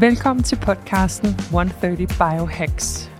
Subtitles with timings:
[0.00, 3.10] Velkommen til podcasten 130 Biohacks.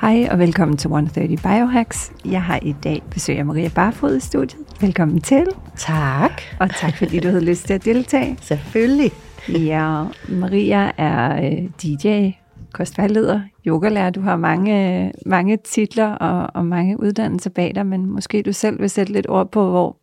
[0.00, 2.12] Hej og velkommen til 130 Biohacks.
[2.24, 4.60] Jeg har i dag besøg af Maria Barfod i studiet.
[4.80, 5.46] Velkommen til.
[5.76, 6.42] Tak.
[6.60, 8.38] Og tak fordi du havde lyst til at deltage.
[8.42, 9.12] Selvfølgelig.
[9.48, 12.30] Ja, Maria er øh, DJ,
[12.72, 14.10] kostvejleder, yogalærer.
[14.10, 18.80] Du har mange, mange titler og, og mange uddannelser bag dig, men måske du selv
[18.80, 19.96] vil sætte lidt ord på, hvor,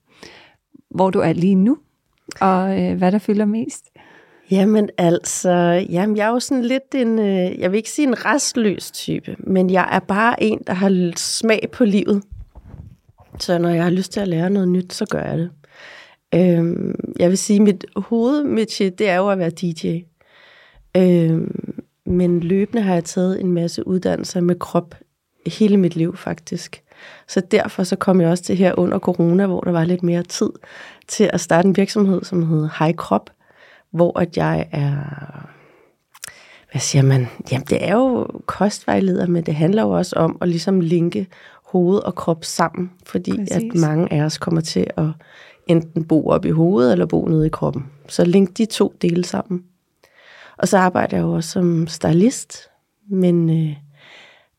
[0.95, 1.78] hvor du er lige nu,
[2.41, 3.86] og øh, hvad der fylder mest.
[4.52, 8.25] Jamen altså, jamen jeg er jo sådan lidt en, øh, jeg vil ikke sige en
[8.25, 12.23] restløs type, men jeg er bare en, der har smag på livet.
[13.39, 15.50] Så når jeg har lyst til at lære noget nyt, så gør jeg det.
[16.36, 20.00] Øhm, jeg vil sige, mit hovedmetier, det er jo at være DJ.
[20.97, 24.95] Øhm, men løbende har jeg taget en masse uddannelser med krop
[25.47, 26.84] hele mit liv faktisk.
[27.28, 30.23] Så derfor så kom jeg også til her under corona, hvor der var lidt mere
[30.23, 30.50] tid
[31.08, 33.30] til at starte en virksomhed, som hedder High Krop,
[33.92, 34.95] hvor at jeg er,
[36.72, 40.50] hvad siger man, jamen det er jo kostvejleder, men det handler jo også om at
[40.50, 41.28] ligesom linke
[41.68, 43.52] hoved og krop sammen, fordi Præcis.
[43.52, 45.08] at mange af os kommer til at
[45.68, 47.86] enten bo op i hovedet eller bo nede i kroppen.
[48.08, 49.64] Så link de to dele sammen.
[50.58, 52.58] Og så arbejder jeg jo også som stylist,
[53.09, 53.75] men øh,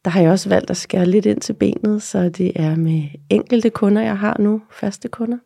[0.09, 3.03] der har jeg også valgt at skære lidt ind til benet, så det er med
[3.31, 5.39] enkelte kunder, jeg har nu, faste kunder.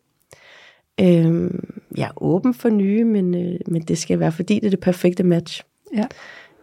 [1.01, 4.71] Øhm, jeg er åben for nye, men, øh, men det skal være, fordi det er
[4.71, 5.63] det perfekte match.
[5.97, 6.05] Ja.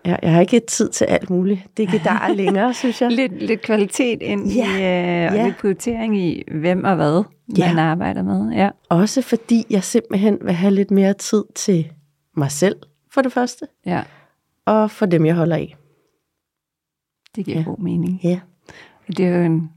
[0.06, 1.60] Jeg, jeg har ikke tid til alt muligt.
[1.78, 3.12] Det er ikke der længere, synes jeg.
[3.22, 4.64] lidt, lidt kvalitet ind ja.
[4.64, 5.46] i, øh, og ja.
[5.46, 7.24] lidt prioritering i, hvem og hvad
[7.58, 7.68] ja.
[7.68, 8.52] man arbejder med.
[8.52, 8.70] Ja.
[8.90, 11.92] Også fordi jeg simpelthen vil have lidt mere tid til
[12.38, 12.76] mig selv,
[13.14, 13.66] for det første.
[13.86, 14.02] Ja.
[14.66, 15.76] Og for dem, jeg holder af.
[17.40, 17.64] Det giver ja.
[17.64, 18.20] god mening.
[18.24, 18.40] Ja.
[19.08, 19.70] Det er jo en,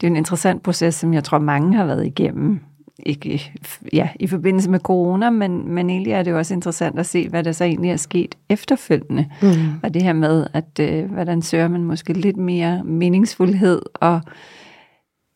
[0.00, 2.60] det er en interessant proces, som jeg tror, mange har været igennem
[3.06, 3.52] ikke
[3.92, 7.28] ja, i forbindelse med corona, men, men egentlig er det jo også interessant at se,
[7.28, 9.26] hvad der så egentlig er sket efterfølgende.
[9.42, 9.48] Mm.
[9.82, 14.20] Og det her med, at øh, hvordan søger man måske lidt mere meningsfuldhed, og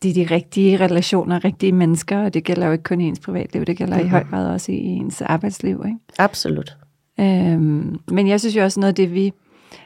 [0.03, 3.21] det er de rigtige relationer, rigtige mennesker, og det gælder jo ikke kun i ens
[3.21, 4.07] privatliv, det gælder mm.
[4.07, 5.83] i høj grad også i ens arbejdsliv.
[5.87, 5.99] Ikke?
[6.19, 6.77] Absolut.
[7.21, 9.33] Øhm, men jeg synes jo også noget af det, vi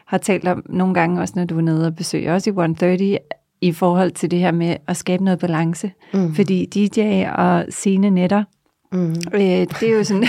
[0.06, 3.18] har talt om nogle gange, også når du er nede og besøger os i 130,
[3.60, 5.92] i forhold til det her med at skabe noget balance.
[6.14, 6.34] Mm.
[6.34, 8.44] Fordi DJ og scene netter,
[8.92, 9.14] mm.
[9.34, 10.24] øh, det er jo sådan,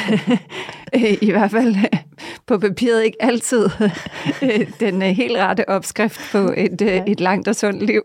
[0.96, 1.76] øh, i hvert fald
[2.48, 3.70] på papiret ikke altid
[4.44, 8.02] øh, den øh, helt rette opskrift på et, øh, et langt og sundt liv.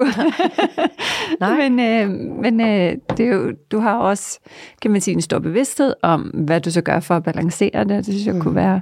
[1.40, 1.68] Nej.
[1.68, 2.10] Men, øh,
[2.42, 4.38] men øh, det er jo, du har også,
[4.82, 7.88] kan man sige, en stor bevidsthed om, hvad du så gør for at balancere det.
[7.88, 8.40] Det synes jeg mm.
[8.40, 8.80] kunne være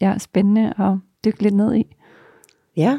[0.00, 1.96] ja, spændende at dykke lidt ned i.
[2.76, 2.98] Ja,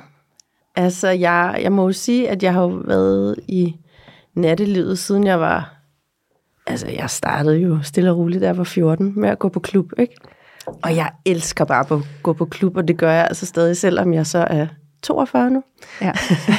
[0.75, 3.75] Altså, jeg, jeg må jo sige, at jeg har jo været i
[4.35, 5.73] nattelivet, siden jeg var...
[6.67, 9.59] Altså, jeg startede jo stille og roligt, da jeg var 14, med at gå på
[9.59, 10.15] klub, ikke?
[10.83, 14.13] Og jeg elsker bare at gå på klub, og det gør jeg altså stadig, selvom
[14.13, 14.67] jeg så er
[15.03, 15.63] 42 nu.
[16.01, 16.11] Ja.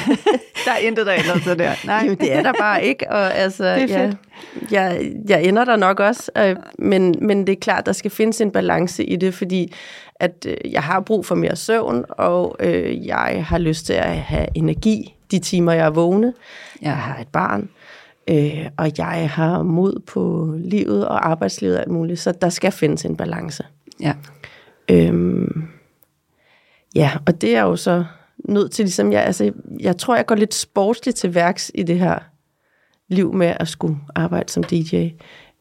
[0.65, 1.71] der er intet, der ændrer sig der.
[1.85, 1.95] Nej.
[1.95, 3.11] Jamen, det er der bare ikke.
[3.11, 4.17] Og altså, det er fedt.
[4.71, 8.11] Jeg, jeg, jeg ender der nok også, øh, men, men det er klart, der skal
[8.11, 9.73] findes en balance i det, fordi
[10.15, 14.17] at øh, jeg har brug for mere søvn, og øh, jeg har lyst til at
[14.17, 16.33] have energi de timer, jeg er vågne.
[16.81, 16.87] Ja.
[16.87, 17.69] Jeg har et barn,
[18.29, 22.71] øh, og jeg har mod på livet og arbejdslivet og alt muligt, så der skal
[22.71, 23.65] findes en balance.
[24.01, 24.13] Ja.
[24.91, 25.67] Øhm,
[26.95, 28.05] ja, og det er jo så
[28.37, 31.99] nødt til, ligesom jeg, altså, jeg tror, jeg går lidt sportsligt til værks i det
[31.99, 32.19] her
[33.07, 35.09] liv med at skulle arbejde som DJ,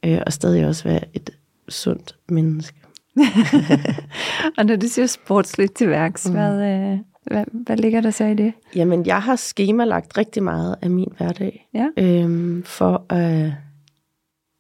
[0.05, 1.31] øh, og stadig også være et
[1.69, 2.82] sundt menneske.
[4.59, 6.35] og når du siger sportsligt til værks, mm.
[6.35, 8.53] hvad, øh, hvad, hvad ligger der så i det?
[8.77, 11.87] Jamen, jeg har skemalagt rigtig meget af min hverdag, ja.
[11.97, 13.53] øhm, for at,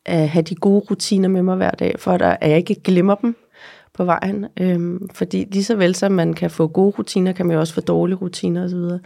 [0.06, 3.14] at have de gode rutiner med mig hver dag, for at, at jeg ikke glemmer
[3.14, 3.36] dem
[3.94, 4.46] på vejen.
[4.60, 7.74] Øhm, fordi lige så vel som man kan få gode rutiner, kan man jo også
[7.74, 8.98] få dårlige rutiner osv.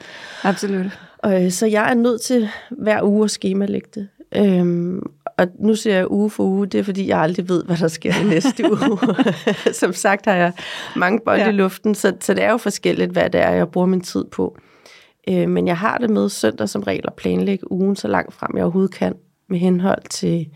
[0.43, 1.01] Absolut.
[1.19, 4.09] Og, øh, så jeg er nødt til hver uge at skemalægge det.
[4.37, 5.03] Øhm,
[5.39, 7.89] og nu siger jeg uge for uge, det er fordi, jeg aldrig ved, hvad der
[7.89, 8.99] sker i næste uge.
[9.81, 10.53] Som sagt har jeg
[10.97, 11.49] mange bolde ja.
[11.49, 14.25] i luften, så, så det er jo forskelligt, hvad det er, jeg bruger min tid
[14.25, 14.57] på.
[15.29, 18.51] Øh, men jeg har det med søndag som regel at planlægge ugen så langt frem,
[18.57, 19.15] jeg overhovedet kan,
[19.49, 20.49] med henhold til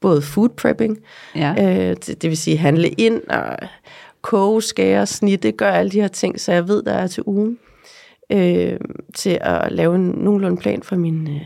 [0.00, 0.98] både food prepping,
[1.36, 1.54] Ja.
[1.58, 3.56] øh, det, det vil sige handle ind og
[4.22, 7.58] koge, skære, snitte, gøre alle de her ting, så jeg ved, der er til ugen,
[8.32, 8.78] øh,
[9.14, 11.40] til at lave en nogenlunde plan for min øh,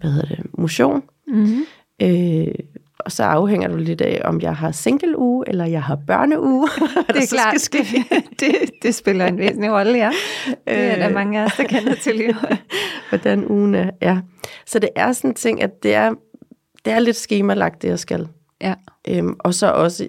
[0.00, 1.02] hvad hedder det, motion.
[1.26, 1.64] Mm-hmm.
[2.02, 2.54] Øh,
[2.98, 6.68] og så afhænger det lidt af, om jeg har single uge, eller jeg har børneuge.
[7.08, 7.86] Det er klart, det,
[8.40, 10.10] det, det spiller en væsentlig rolle, ja.
[10.46, 11.14] Det er der Øh.
[11.14, 12.16] mange af os, der kender til.
[12.26, 12.34] Jo.
[13.08, 13.90] hvordan ugen er.
[14.02, 14.18] Ja.
[14.66, 16.14] Så det er sådan en ting, at det er,
[16.84, 18.28] det er lidt skemalagt, det jeg skal.
[18.60, 18.74] Ja,
[19.08, 20.08] Øhm, og så også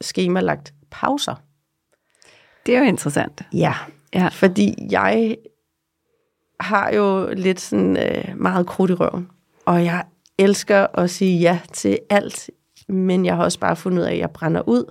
[0.00, 1.34] skemalagt pauser.
[2.66, 3.42] det er jo interessant.
[3.52, 3.74] Ja.
[4.14, 4.28] Ja.
[4.28, 5.36] Fordi jeg
[6.60, 9.28] har jo lidt sådan øh, meget krudt i røven.
[9.66, 10.04] Og jeg
[10.40, 12.50] elsker at sige ja til alt.
[12.88, 14.84] Men jeg har også bare fundet ud af, at jeg brænder ud.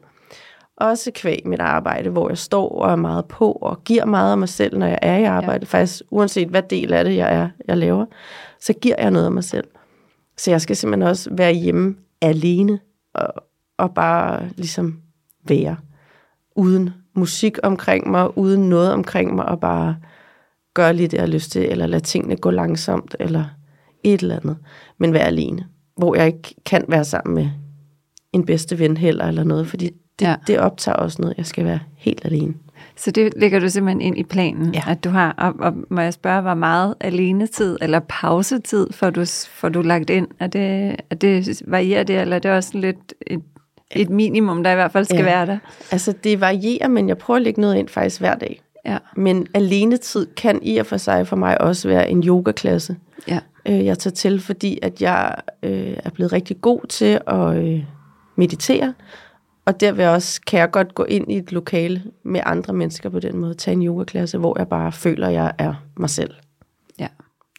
[0.78, 4.38] Også kvæg mit arbejde, hvor jeg står og er meget på og giver meget af
[4.38, 5.64] mig selv, når jeg er i arbejde.
[5.64, 5.78] Ja.
[5.78, 8.06] Faktisk uanset hvad del af det, jeg er, jeg laver,
[8.60, 9.68] så giver jeg noget af mig selv.
[10.38, 12.80] Så jeg skal simpelthen også være hjemme alene
[13.14, 13.34] og,
[13.78, 15.00] og bare ligesom
[15.48, 15.78] være.
[16.56, 19.98] Uden musik omkring mig, uden noget omkring mig, og bare
[20.74, 23.46] gøre lige det, jeg har lyst til, eller lade tingene gå langsomt, eller
[24.04, 24.58] et eller andet.
[24.98, 25.66] Men være alene.
[25.98, 27.50] Hvor jeg ikke kan være sammen med
[28.34, 29.86] en bedste ven heller, eller noget, fordi
[30.20, 30.36] det, Ja.
[30.48, 31.38] det optager også noget.
[31.38, 32.54] Jeg skal være helt alene.
[32.98, 34.84] Så det lægger du simpelthen ind i planen, Ja.
[34.88, 35.32] at du har.
[35.38, 40.10] Og, og må jeg spørge, hvor meget alenetid eller pausetid får du, får du lagt
[40.10, 40.28] ind?
[40.40, 43.42] Er det, er det, varierer det, eller er det også lidt et,
[43.92, 45.24] et minimum, der i hvert fald skal Ja.
[45.24, 45.58] være der?
[45.92, 48.62] Altså, det varierer, men jeg prøver at lægge noget ind faktisk hver dag.
[48.86, 48.98] Ja.
[49.16, 52.96] Men alenetid kan i og for sig for mig også være en yogaklasse.
[53.28, 53.40] Ja.
[53.70, 57.84] Øh, jeg tager til, fordi at jeg øh, er blevet rigtig god til at øh,
[58.36, 58.94] meditere.
[59.66, 63.20] Og derved også kan jeg godt gå ind i et lokale med andre mennesker på
[63.20, 66.34] den måde, tage en yogaklasse, hvor jeg bare føler, at jeg er mig selv.
[67.00, 67.08] ja.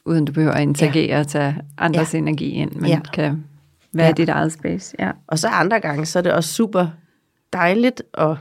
[0.05, 3.01] Uden du behøver at interagere og tage andres energi ind, men Ja.
[3.13, 3.45] kan
[3.93, 4.13] være Ja.
[4.13, 4.97] dit eget space.
[4.99, 5.11] Ja.
[5.27, 6.87] Og så andre gange, så er det også super
[7.53, 8.37] dejligt at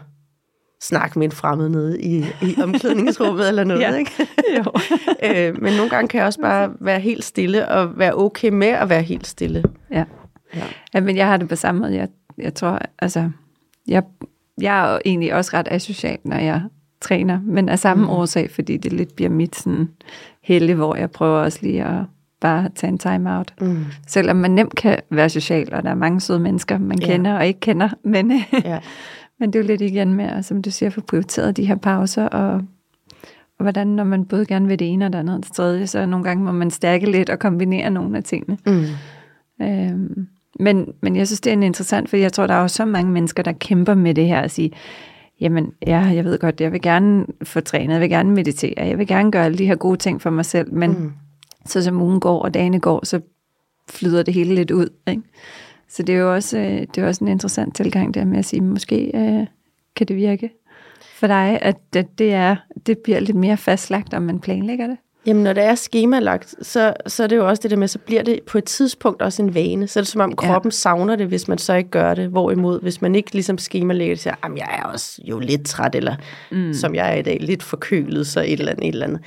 [0.82, 3.82] snakke med en fremmed nede i, i omklædningsrummet eller noget.
[3.92, 3.96] Ja.
[3.96, 4.12] Ikke?
[4.58, 4.64] Jo.
[5.30, 8.68] øh, men nogle gange kan jeg også bare være helt stille og være okay med
[8.68, 9.64] at være helt stille.
[9.92, 10.04] Ja.
[10.56, 10.64] Ja.
[10.94, 11.96] ja, men jeg har det på samme måde.
[11.96, 13.30] Jeg, jeg tror, altså,
[13.88, 14.04] jeg,
[14.62, 16.62] jeg er jo egentlig også ret asocial, når jeg
[17.02, 18.10] træner, men af samme mm.
[18.10, 19.90] årsag, fordi det lidt bliver mit sådan
[20.44, 22.04] helle, hvor jeg prøver også lige at
[22.42, 23.54] bare tage en time out.
[23.62, 23.86] Mm.
[24.08, 27.06] Selvom man nemt kan være social, og der er mange søde mennesker, man Ja.
[27.06, 28.32] kender og ikke kender, men,
[28.64, 28.80] Ja.
[29.40, 31.76] Men det er jo lidt igen med, at, som du siger, få prioriteret de her
[31.76, 32.54] pauser, og,
[33.58, 35.88] og hvordan, når man både gerne vil det ene og det andet og det tredje,
[35.88, 38.58] så nogle gange må man stærke lidt og kombinere nogle af tingene.
[38.66, 38.86] Mm.
[39.66, 40.28] Øhm,
[40.60, 42.86] men, men jeg synes, det er en interessant, for jeg tror, der er jo så
[42.86, 44.72] mange mennesker, der kæmper med det her at sige,
[45.42, 48.98] jamen, ja, jeg ved godt, jeg vil gerne få trænet, jeg vil gerne meditere, jeg
[48.98, 51.12] vil gerne gøre alle de her gode ting for mig selv, men mm.
[51.66, 53.22] så som ugen går og dagene går, så
[53.90, 54.90] flyder det hele lidt ud.
[55.08, 55.22] Ikke?
[55.90, 58.46] Så det er jo også, øh, det er også en interessant tilgang der med at
[58.46, 59.48] sige, måske øh,
[59.96, 60.50] kan det virke
[61.16, 62.56] for dig, at det, det, er,
[62.86, 64.98] det bliver lidt mere fastlagt, om man planlægger det.
[65.26, 68.00] Jamen, når det er skemalagt, så, så er det jo også det der med, så
[68.00, 69.88] bliver det på et tidspunkt også en vane.
[69.88, 70.76] Så er det som om kroppen ja.
[70.76, 72.30] savner det, hvis man så ikke gør det.
[72.30, 75.96] Hvorimod, hvis man ikke ligesom skemalægger det, så jamen, jeg er også jo lidt træt,
[75.96, 76.16] eller
[76.52, 76.74] mm.
[76.74, 79.22] som jeg er i dag, lidt forkølet, så et eller andet, et eller andet.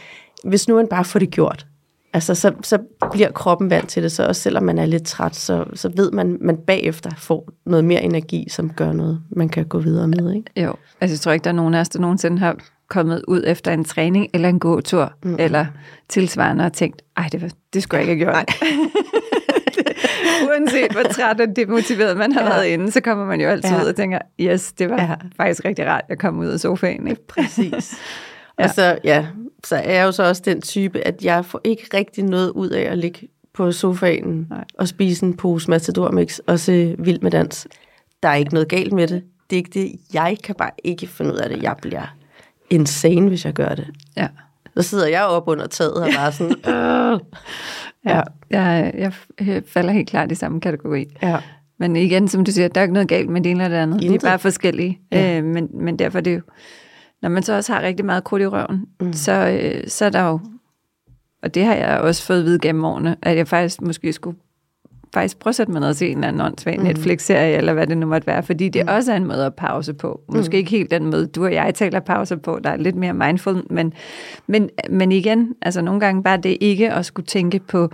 [0.44, 1.67] Hvis nu man bare får det gjort,
[2.12, 2.79] altså, så, så
[3.12, 6.11] bliver kroppen vant til det, så også selvom man er lidt træt, så, så ved
[6.11, 10.35] man, man bagefter får noget mere energi, som gør noget, man kan gå videre med.
[10.35, 10.62] Ikke?
[10.62, 12.56] Jo, altså jeg tror ikke, der er nogen af os, der nogensinde har
[12.89, 15.36] kommet ud efter en træning eller en gåtur, mm.
[15.39, 15.67] eller
[16.08, 18.55] tilsvarende og tænkt, ej, det, var, det skulle jeg ikke have gjort.
[20.48, 22.48] Uanset hvor træt og demotiveret man har ja.
[22.48, 23.82] været inde, så kommer man jo altid ja.
[23.82, 25.03] Ud og tænker, yes, det var.
[25.03, 25.15] Ja.
[25.36, 27.06] faktisk rigtig rart, at komme ud af sofaen.
[27.06, 27.27] Ikke?
[27.27, 27.94] Præcis.
[28.58, 28.65] Ja.
[28.65, 29.27] Og så, ja,
[29.66, 32.69] så er jeg jo så også den type, at jeg får ikke rigtig noget ud
[32.69, 34.64] af at ligge på sofaen Nej.
[34.78, 37.66] Og spise en pose Matador Mix og se Vild med Dans.
[38.22, 39.22] Der er ikke noget galt med det.
[39.50, 39.92] Det er ikke det.
[40.14, 41.62] Jeg kan bare ikke finde ud af det.
[41.62, 42.14] Jeg bliver
[42.70, 43.86] insane, hvis jeg gør det.
[44.16, 44.28] Ja.
[44.76, 47.20] Så sidder jeg oppe under taget og bare sådan, øh.
[48.06, 48.20] Ja.
[48.50, 51.04] Jeg, jeg, jeg falder helt klart i samme kategori.
[51.22, 51.38] ja.
[51.78, 53.82] Men igen, som du siger, der er ikke noget galt med det ene eller det
[53.82, 54.00] andet.
[54.00, 54.26] De er Intet.
[54.28, 55.00] bare forskellige.
[55.12, 55.38] Ja.
[55.38, 56.40] Øh, men, men derfor er det jo,
[57.22, 59.12] når man så også har rigtig meget krudt i røven, mm.
[59.12, 60.41] så, øh, så er der jo,
[61.43, 64.36] og det har jeg også fået at vide gennem årene, at jeg faktisk måske skulle
[65.14, 66.84] faktisk prøve at sætte mig ned og se en eller anden åndssvag mm.
[66.84, 68.93] Netflix-serie, eller hvad det nu måtte være, fordi det mm.
[68.93, 70.20] også er en måde at pause på.
[70.29, 70.56] Måske mm.
[70.56, 73.62] ikke helt den måde, du og jeg taler pauser på, der er lidt mere mindful,
[73.70, 73.93] men,
[74.46, 77.91] men, men igen, altså nogle gange bare det ikke at skulle tænke på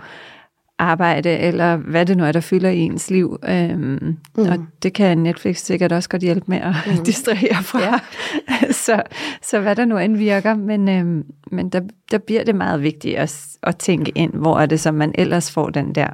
[0.79, 3.39] arbejde, eller hvad det nu er, der fylder i ens liv.
[3.49, 4.17] Øhm, mm.
[4.35, 7.03] Og det kan Netflix sikkert også godt hjælpe med at mm.
[7.05, 7.79] distrahere fra.
[7.81, 7.99] Ja.
[8.85, 9.01] så,
[9.41, 11.81] så hvad der nu end virker, men, øhm, men der,
[12.11, 15.51] der bliver det meget vigtigt at, at tænke ind, hvor er det, som man ellers
[15.51, 16.07] får den der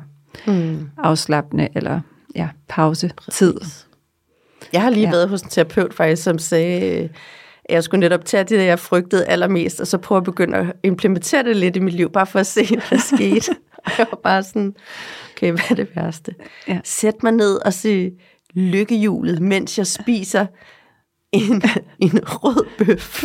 [0.47, 0.89] Mm.
[0.97, 1.99] afslappende eller
[2.35, 3.53] ja, pause, tid.
[4.73, 5.11] Jeg har lige Ja.
[5.11, 7.09] været hos en terapeut faktisk, som sagde,
[7.69, 11.43] jeg skulle netop tage det, jeg frygtede allermest, og så prøve at begynde at implementere
[11.43, 13.55] det lidt i mit liv, bare for at se, hvad der skete.
[13.77, 14.75] Og jeg var bare sådan,
[15.31, 16.35] okay, hvad er det værste?
[16.67, 16.79] Ja.
[16.83, 18.11] Sæt mig ned og se
[18.53, 20.45] lykkehjulet, mens jeg spiser
[21.31, 21.61] en,
[21.99, 23.23] en rød bøf.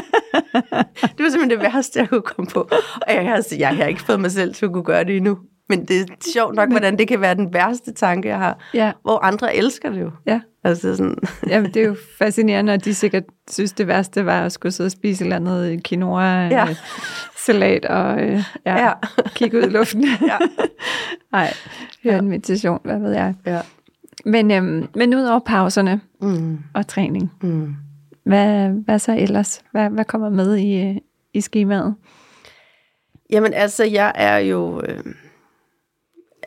[1.16, 2.60] det var simpelthen det værste, jeg kunne komme på.
[3.06, 5.38] Og jeg har, jeg har ikke fået mig selv til at kunne gøre det endnu.
[5.68, 6.04] Men det er
[6.34, 8.58] sjovt nok, hvordan det kan være den værste tanke, jeg har.
[8.74, 8.92] Ja.
[9.02, 10.10] Hvor andre elsker det jo.
[10.26, 10.40] Ja.
[10.64, 11.16] Altså sådan,
[11.50, 14.88] Jamen, det er jo fascinerende, og de sikkert synes, det værste var at skulle sidde
[14.88, 16.68] og spise et eller andet quinoa, ja.
[16.68, 16.76] Øh,
[17.46, 18.84] salat og øh, ja, ja.
[18.86, 18.92] Ja.
[19.34, 20.04] kigge ud i luften.
[20.28, 20.36] Ja.
[21.32, 21.52] Nej,
[22.04, 22.18] høre Ja.
[22.18, 23.34] en meditation, hvad ved jeg.
[23.46, 23.60] ja.
[24.24, 27.74] Men, øhm, men ud over pauserne Mm, og træning, mm.
[28.24, 29.62] hvad, hvad så ellers?
[29.72, 30.96] Hvad, hvad kommer med i, øh,
[31.34, 31.94] i skemaet?
[33.30, 34.82] Jamen altså, jeg er jo...
[34.88, 34.98] Øh,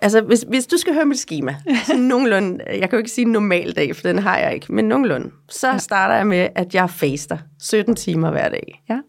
[0.01, 1.55] altså, hvis, hvis du skal høre mit schema,
[1.87, 4.85] sådan nogenlunde, jeg kan jo ikke sige normal dag, for den har jeg ikke, men
[4.87, 5.77] nogenlunde, så Ja.
[5.77, 8.83] starter jeg med, at jeg faster 17 timer hver dag.
[8.89, 8.99] Ja.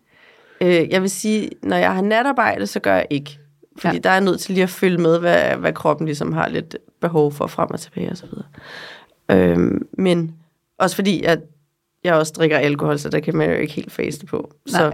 [0.61, 3.39] Øh, jeg vil sige, når jeg har natarbejde, så gør jeg ikke.
[3.79, 4.01] Fordi Ja.
[4.01, 6.77] der er jeg nødt til lige at følge med, hvad, hvad kroppen ligesom har lidt
[7.01, 8.47] behov for frem og tilbage og så videre.
[9.31, 10.35] Øhm, men
[10.79, 11.39] også fordi, at
[12.05, 14.51] jeg også drikker alkohol, så der kan man jo ikke helt faste på.
[14.67, 14.93] Så Nej.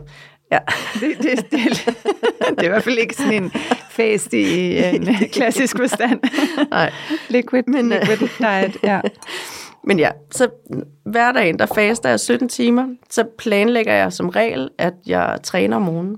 [0.53, 0.59] Ja,
[1.01, 1.87] Det, det, det,
[2.51, 3.51] det er i hvert fald ikke sådan en
[3.91, 5.05] fast i en
[5.37, 6.21] klassisk forstand.
[6.71, 6.93] nej.
[7.29, 9.01] Liquid, Men, øh, liquid diet, ja.
[9.85, 10.49] Men ja, så
[11.05, 15.83] hverdagen, der faster jeg 17 timer, så planlægger jeg som regel, at jeg træner om
[15.83, 16.17] morgenen.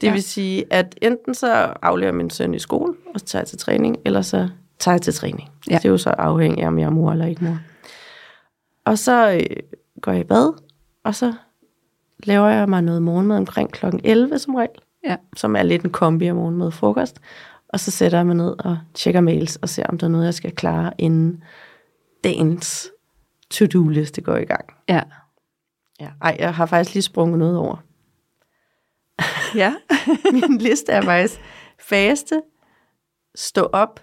[0.00, 0.12] Det Ja.
[0.12, 1.52] vil sige, at enten så
[1.82, 4.48] afleverer min søn i skole, og så tager jeg til træning, eller så
[4.78, 5.48] tager jeg til træning.
[5.70, 5.76] Ja.
[5.76, 7.58] Det er jo så afhængigt af, om jeg er mor eller ikke mor.
[8.84, 9.56] Og så øh,
[10.00, 10.52] går jeg i bad,
[11.04, 11.32] og så
[12.26, 13.86] laver jeg mig noget morgenmad omkring kl.
[14.04, 15.16] 11 som regel, ja.
[15.36, 17.20] som er lidt en kombi af morgenmad og frokost.
[17.68, 20.24] Og så sætter jeg mig ned og tjekker mails og ser, om der er noget,
[20.24, 21.44] jeg skal klare, inden
[22.24, 22.90] dagens
[23.50, 24.64] to-do-liste går i gang.
[24.88, 25.02] Ja.
[26.00, 26.08] Ja.
[26.22, 27.76] Ej, jeg har faktisk lige sprunget noget over.
[29.54, 29.74] Ja.
[30.32, 31.40] Min liste er faktisk
[31.78, 32.42] faste,
[33.34, 34.00] stå op,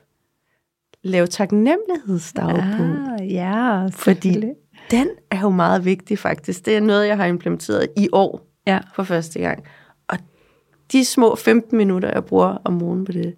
[1.04, 3.16] lave taknemmelighedsdagbog.
[3.20, 4.44] Ah, ja, Fordi.
[4.91, 6.65] Den er jo meget vigtig faktisk.
[6.65, 8.79] Det er noget, jeg har implementeret i år Ja.
[8.96, 9.63] for første gang.
[10.08, 10.17] Og
[10.91, 13.36] de små 15 minutter, jeg bruger om morgenen på det,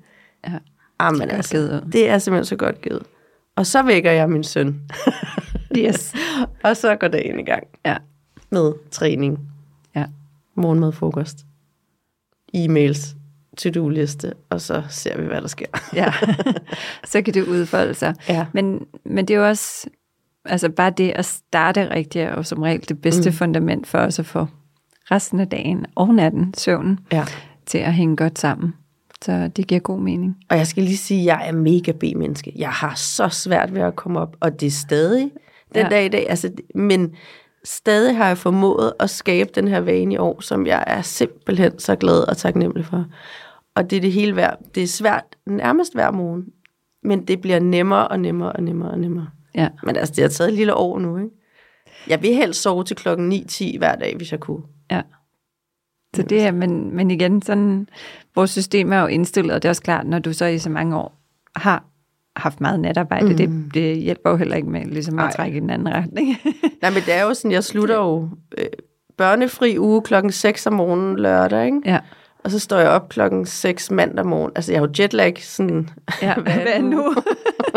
[0.48, 0.54] Ja.
[1.00, 1.84] ah, men Godt altså, givet.
[1.94, 3.04] det er simpelthen så godt givet.
[3.56, 4.82] Og så vækker jeg min søn,
[5.78, 6.14] Yes.
[6.64, 7.98] og så går dagen i gang Ja.
[8.50, 9.40] med træning,
[9.96, 10.06] Ja.
[10.56, 11.38] morgenmad, frokost,
[12.56, 13.16] e-mails,
[13.58, 15.66] to-do-liste, og så ser vi, hvad der sker.
[15.94, 16.14] ja.
[17.12, 18.16] Så kan det udfolde sig.
[18.30, 18.46] Ja.
[18.54, 19.88] Men, men det er jo også,
[20.46, 23.34] altså bare det at starte rigtigt, er jo som regel det bedste mm.
[23.36, 24.48] fundament for os at få
[25.12, 27.26] resten af dagen og natten, søvnen, Ja.
[27.66, 28.74] til at hænge godt sammen.
[29.24, 30.38] Så det giver god mening.
[30.50, 32.54] Og jeg skal lige sige, at jeg er mega B-menneske.
[32.56, 35.32] Jeg har så svært ved at komme op, og det er stadig
[35.76, 35.90] den Ja.
[35.90, 36.30] dag i dag.
[36.30, 37.16] Altså, men
[37.64, 41.80] stadig har jeg formået at skabe den her vane i år, som jeg er simpelthen
[41.80, 43.06] så glad og taknemmelig for.
[43.76, 44.58] Og det er det hele værd.
[44.76, 46.46] Det er svært nærmest hver morgen,
[47.04, 49.28] men det bliver nemmere og nemmere og nemmere og nemmere.
[49.56, 49.68] Ja.
[49.84, 51.30] Men altså, det har taget et lille år nu, ikke?
[52.08, 54.64] Jeg vil helst sove til klokken 9-10 hver dag, hvis jeg kunne.
[54.92, 55.02] Ja.
[56.16, 57.88] Så det er, men, men igen, sådan,
[58.36, 60.70] vores system er jo indstillet, og det er også klart, når du så i så
[60.70, 61.22] mange år
[61.56, 61.84] har
[62.36, 63.36] haft meget natarbejde, mm.
[63.38, 65.32] det, det hjælper jo heller ikke med ligesom at Nej.
[65.32, 66.28] trække i den anden retning.
[66.82, 68.66] Nej, men det er jo sådan, jeg slutter jo øh,
[69.18, 71.82] børnefri uge klokken 6 om morgenen lørdag, ikke?
[71.86, 72.00] ja.
[72.44, 74.52] Og så står jeg op klokken 6 mandag morgen.
[74.56, 75.90] Altså, jeg har jo jetlag, sådan...
[76.22, 77.16] Ja, hvad, hvad nu?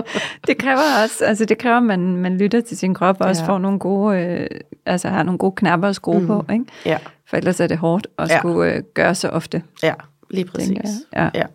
[0.46, 3.42] det kræver også, altså det kræver, at man, man lytter til sin krop, og også
[3.42, 3.48] Ja.
[3.48, 4.46] får nogle gode, øh,
[4.86, 6.26] altså har nogle gode knapper at skrue mm.
[6.26, 6.64] på, ikke?
[6.86, 6.98] Ja,
[7.28, 8.38] For ellers er det hårdt at Ja.
[8.38, 9.94] skulle øh, gøre så ofte, ja,
[10.30, 10.90] lige præcis.
[11.16, 11.30] Ja.
[11.34, 11.46] Ja.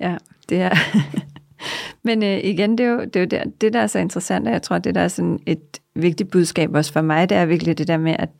[0.00, 0.16] Ja,
[0.48, 0.70] det er...
[2.06, 4.46] Men øh, igen, det er jo, det, er jo der, det, der er så interessant,
[4.46, 7.44] og jeg tror, det der er sådan et vigtigt budskab også for mig, det er
[7.46, 8.30] virkelig det der med, at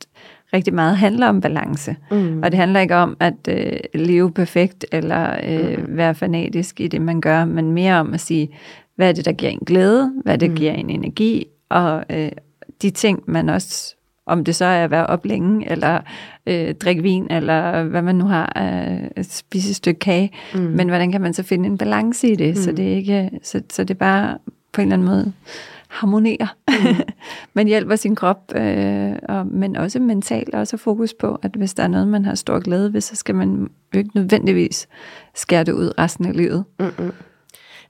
[0.55, 1.95] rigtig meget handler om balance.
[2.11, 2.41] Mm.
[2.43, 5.97] Og det handler ikke om at øh, leve perfekt, eller øh, mm.
[5.97, 8.49] være fanatisk i det, man gør, men mere om at sige,
[8.95, 10.55] hvad er det, der giver en glæde, hvad det mm.
[10.55, 12.31] giver en energi, og øh,
[12.81, 13.95] de ting, man også
[14.27, 15.99] om det så er at være op længe, eller
[16.47, 20.31] øh, drikke vin, eller hvad man nu har, øh, spise et stykke kage.
[20.53, 20.59] Mm.
[20.59, 22.61] Men hvordan kan man så finde en balance i det, mm.
[22.61, 24.37] så det ikke, så, så det bare
[24.73, 25.33] på en eller anden måde
[25.95, 26.47] harmonerer.
[26.67, 27.01] Mm.
[27.53, 31.83] man hjælper sin krop, øh, og, men også mentalt også fokus på, at hvis der
[31.83, 34.87] er noget, man har stor glæde ved, så skal man jo ikke nødvendigvis
[35.35, 36.65] skære det ud resten af livet.
[36.79, 37.13] Mm-mm.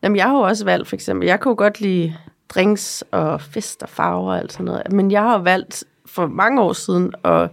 [0.04, 2.14] Jamen, jeg har jo også valgt, for eksempel, jeg jo godt lide
[2.50, 6.62] drinks og fest og farver og alt sådan noget, men jeg har valgt for mange
[6.62, 7.50] år siden, og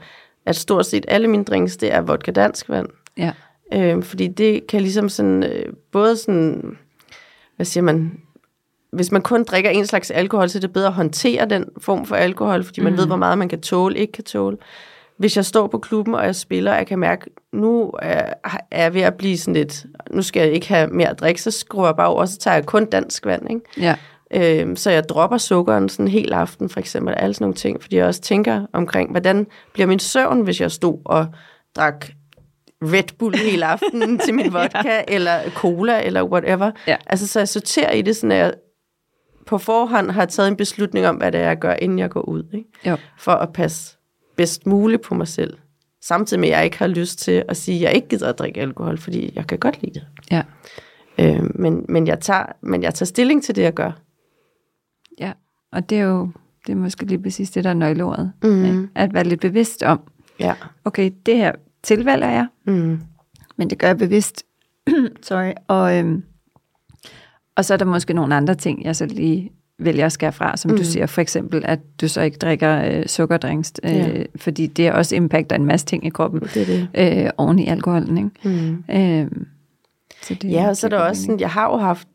[0.47, 2.89] at stort set alle mine drinks, det er vodka dansk vand.
[3.17, 3.33] Ja.
[3.73, 6.79] Øh, fordi det kan ligesom sådan, øh, både sådan,
[7.57, 8.22] hvad siger man,
[8.93, 12.07] hvis man kun drikker en slags alkohol, så er det bedre at håndtere den form
[12.07, 12.99] for alkohol, fordi man mm.
[12.99, 14.57] ved, hvor meget man kan tåle, ikke kan tåle.
[15.17, 18.33] Hvis jeg står på klubben, og jeg spiller, og jeg kan mærke, nu er,
[18.73, 21.51] jeg ved at blive sådan lidt, nu skal jeg ikke have mere at drikke, så
[21.51, 23.61] skruer jeg bare over, og så tager jeg kun dansk vand, ikke?
[23.81, 23.97] Ja.
[24.35, 27.83] Øhm, så jeg dropper sukkeren sådan en hel aften, for eksempel, alle sådan nogle ting,
[27.83, 31.27] fordi jeg også tænker omkring, hvordan bliver min søvn, hvis jeg stod og
[31.77, 32.07] drak
[32.83, 35.03] Red Bull hele aftenen til min vodka, ja.
[35.09, 36.71] eller cola, eller whatever.
[36.87, 36.97] Ja.
[37.07, 38.53] Altså, så jeg sorterer i det, sådan at jeg
[39.47, 42.21] på forhånd har taget en beslutning om, hvad det er, jeg gør, inden jeg går
[42.21, 42.45] ud.
[42.53, 42.69] Ikke?
[42.87, 42.97] Jo.
[43.19, 43.97] For at passe
[44.37, 45.57] bedst muligt på mig selv.
[46.01, 48.39] Samtidig med, at jeg ikke har lyst til at sige, at jeg ikke gider at
[48.39, 50.07] drikke alkohol, fordi jeg kan godt lide det.
[50.31, 50.43] Ja.
[51.19, 53.91] Øh, men, men, jeg tager, men jeg tager stilling til det, jeg gør.
[55.19, 55.33] Ja,
[55.73, 56.29] og det er jo
[56.67, 58.33] det er måske lige præcis det, der er nøgleordet.
[58.43, 58.89] Mhm.
[58.95, 60.01] At være lidt bevidst om,
[60.41, 60.55] Ja.
[60.85, 63.01] okay, det her tilvalger jeg, Mm.
[63.57, 64.43] men det gør jeg bevidst.
[65.23, 65.53] Sorry.
[65.69, 66.25] Og, øhm,
[67.57, 70.57] og så er der måske nogle andre ting, jeg så lige vælger at skære fra,
[70.57, 70.77] som mm.
[70.77, 74.23] du siger, for eksempel, at du så ikke drikker øh, sukkerdrinks, øh, Ja.
[74.37, 76.89] fordi det også impacter en masse ting i kroppen Det det.
[77.25, 78.19] øh, oven i alkoholen.
[78.19, 78.59] Ikke?
[78.59, 78.85] Mm.
[78.95, 79.47] Øhm,
[80.23, 82.09] så det, Ja, og så er der også sådan, jeg har jo haft,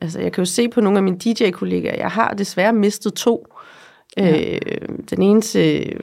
[0.00, 3.46] altså jeg kan jo se på nogle af mine DJ-kollegaer, jeg har desværre mistet to.
[4.16, 4.52] Ja.
[4.54, 4.60] Øh,
[5.10, 5.96] den ene til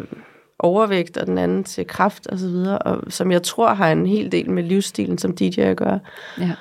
[0.59, 4.05] overvægt, og den anden til kraft og så videre, og som jeg tror har en
[4.05, 5.99] hel del med livsstilen som DJ at gøre.
[6.39, 6.51] Ja.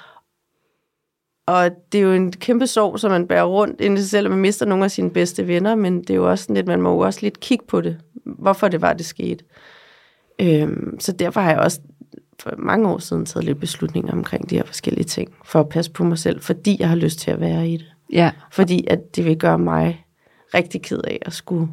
[1.47, 4.27] Og det er jo en kæmpe sorg, som man bærer rundt ind i sig selv,
[4.27, 6.67] og man mister nogle af sine bedste venner, men det er jo også sådan lidt,
[6.67, 9.45] man må jo også lidt kigge på det, hvorfor det var, det skete.
[10.41, 11.81] Øhm, så derfor har jeg også
[12.41, 15.91] for mange år siden taget lidt beslutninger omkring de her forskellige ting, for at passe
[15.91, 17.87] på mig selv, fordi jeg har lyst til at være i det.
[18.13, 20.05] ja, Fordi at det vil gøre mig
[20.55, 21.69] rigtig ked af at skulle,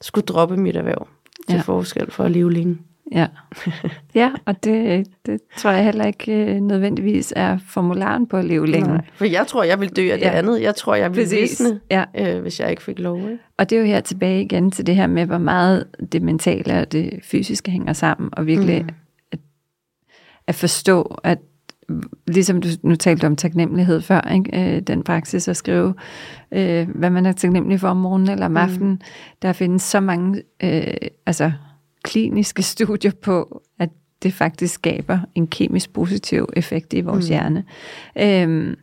[0.00, 1.08] skulle droppe mit erhverv
[1.48, 1.62] til ja.
[1.62, 2.78] forskel for at leve længe.
[3.12, 3.26] Ja.
[4.14, 8.66] ja, og det, det tror jeg heller ikke øh, nødvendigvis er formularen på at leve
[8.66, 8.88] længe.
[8.88, 10.38] Nej, For jeg tror, jeg vil dø af det Ja.
[10.38, 10.62] andet.
[10.62, 11.40] Jeg tror, jeg vil Præcis.
[11.40, 12.04] visne, Ja.
[12.18, 13.18] øh, hvis jeg ikke fik lov.
[13.18, 13.38] Ikke?
[13.58, 16.78] Og det er jo her tilbage igen til det her med, hvor meget det mentale
[16.80, 18.88] og det fysiske hænger sammen, og virkelig mm.
[19.32, 19.38] at,
[20.46, 21.38] at forstå, at
[22.26, 24.76] ligesom du nu talte om taknemmelighed før, ikke?
[24.76, 25.94] Øh, den praksis at skrive,
[26.52, 29.00] øh, hvad man er taknemmelig for om morgenen eller om aftenen, mm.
[29.42, 30.82] der findes så mange øh,
[31.26, 31.52] altså,
[32.06, 33.88] kliniske studier på, at
[34.22, 37.28] det faktisk skaber en kemisk positiv effekt i vores mm.
[37.28, 37.64] hjerne.
[38.18, 38.76] Øhm,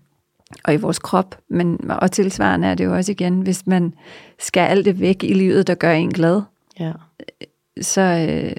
[0.64, 3.94] og i vores krop, men og tilsvarende er det jo også igen, hvis man
[4.40, 6.42] skal alt det væk i livet, der gør en glad,
[6.80, 6.92] Ja.
[7.82, 8.56] så øh,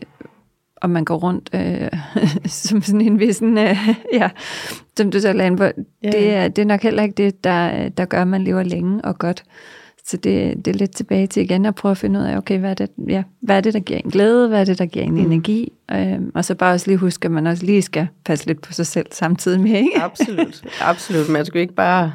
[0.77, 2.01] og man går rundt øh,
[2.69, 3.89] som sådan en vissen, øh,
[4.21, 4.31] ja,
[4.97, 7.89] som du så lagde på, Ja, det, er, det er nok heller ikke det, der,
[7.89, 9.45] der gør, at man lever længe og godt.
[10.07, 12.59] Så det, det er lidt tilbage til igen at prøve at finde ud af, okay,
[12.59, 14.87] hvad er det, ja, hvad er det der giver en glæde, hvad er det, der
[14.87, 15.19] giver en mm.
[15.19, 18.61] energi, øhm, og så bare også lige huske, at man også lige skal passe lidt
[18.61, 20.03] på sig selv samtidig med, ikke?
[20.03, 20.65] Absolut.
[20.81, 21.29] Absolut.
[21.29, 22.13] Man skal jo ikke bare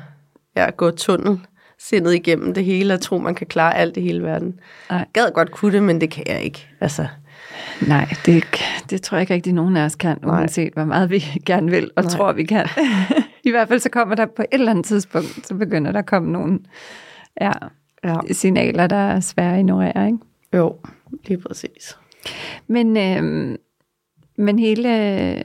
[0.56, 1.40] ja, gå tunnel
[1.80, 4.60] sindet igennem det hele og tro, man kan klare alt i hele verden.
[4.90, 6.68] Jeg gad godt kunne det, men det kan jeg ikke.
[6.82, 7.08] Altså,
[7.88, 8.44] Nej, det,
[8.90, 10.40] det tror jeg ikke rigtig nogen af os kan, Nej.
[10.40, 12.12] uanset hvor meget vi gerne vil og Nej.
[12.12, 12.68] tror, vi kan.
[13.44, 16.06] I hvert fald så kommer der på et eller andet tidspunkt, så begynder der at
[16.06, 16.60] komme nogle
[17.42, 17.52] ja,
[18.04, 18.18] ja.
[18.32, 20.06] signaler, der er svære at ignorere.
[20.06, 20.18] Ikke?
[20.54, 20.76] Jo,
[21.26, 21.98] lige præcis.
[22.68, 23.58] Men, øh,
[24.38, 25.44] men hele,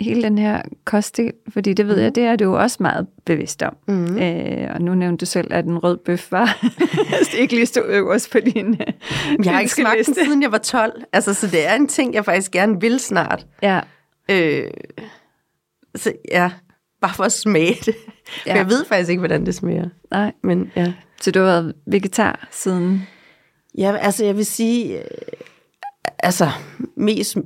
[0.00, 3.62] hele den her kostdel, fordi det ved jeg, det er du jo også meget bevidst
[3.62, 3.76] om.
[3.88, 4.18] Mm.
[4.18, 6.64] Øh, og nu nævnte du selv, at en rød bøf var
[7.38, 8.80] ikke lige stod øverst på din
[9.44, 11.02] Jeg har ikke smagt den, siden jeg var 12.
[11.12, 13.46] Altså, så det er en ting, jeg faktisk gerne vil snart.
[13.62, 13.80] Ja,
[14.30, 14.70] Øh,
[15.94, 16.50] så ja,
[17.00, 17.94] bare for at smage det.
[18.46, 18.56] Ja.
[18.56, 19.88] Jeg ved faktisk ikke, hvordan det smager.
[20.10, 20.32] nej.
[20.42, 20.92] Men ja.
[21.22, 23.02] Så du har været vegetar siden...
[23.78, 25.04] Ja, altså jeg vil sige, øh,
[26.18, 26.50] altså
[26.96, 27.36] mest,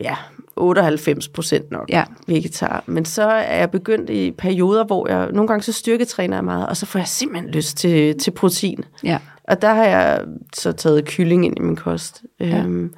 [0.00, 0.16] ja,
[0.56, 2.04] 98 procent nok Ja.
[2.26, 2.84] vegetar.
[2.86, 6.66] Men så er jeg begyndt i perioder, hvor jeg, nogle gange så styrketræner jeg meget,
[6.66, 8.84] og så får jeg simpelthen lyst til, til protein.
[9.04, 10.20] Ja, Og der har jeg
[10.54, 12.22] så taget kylling ind i min kost.
[12.40, 12.58] Ja.
[12.58, 12.94] Øhm,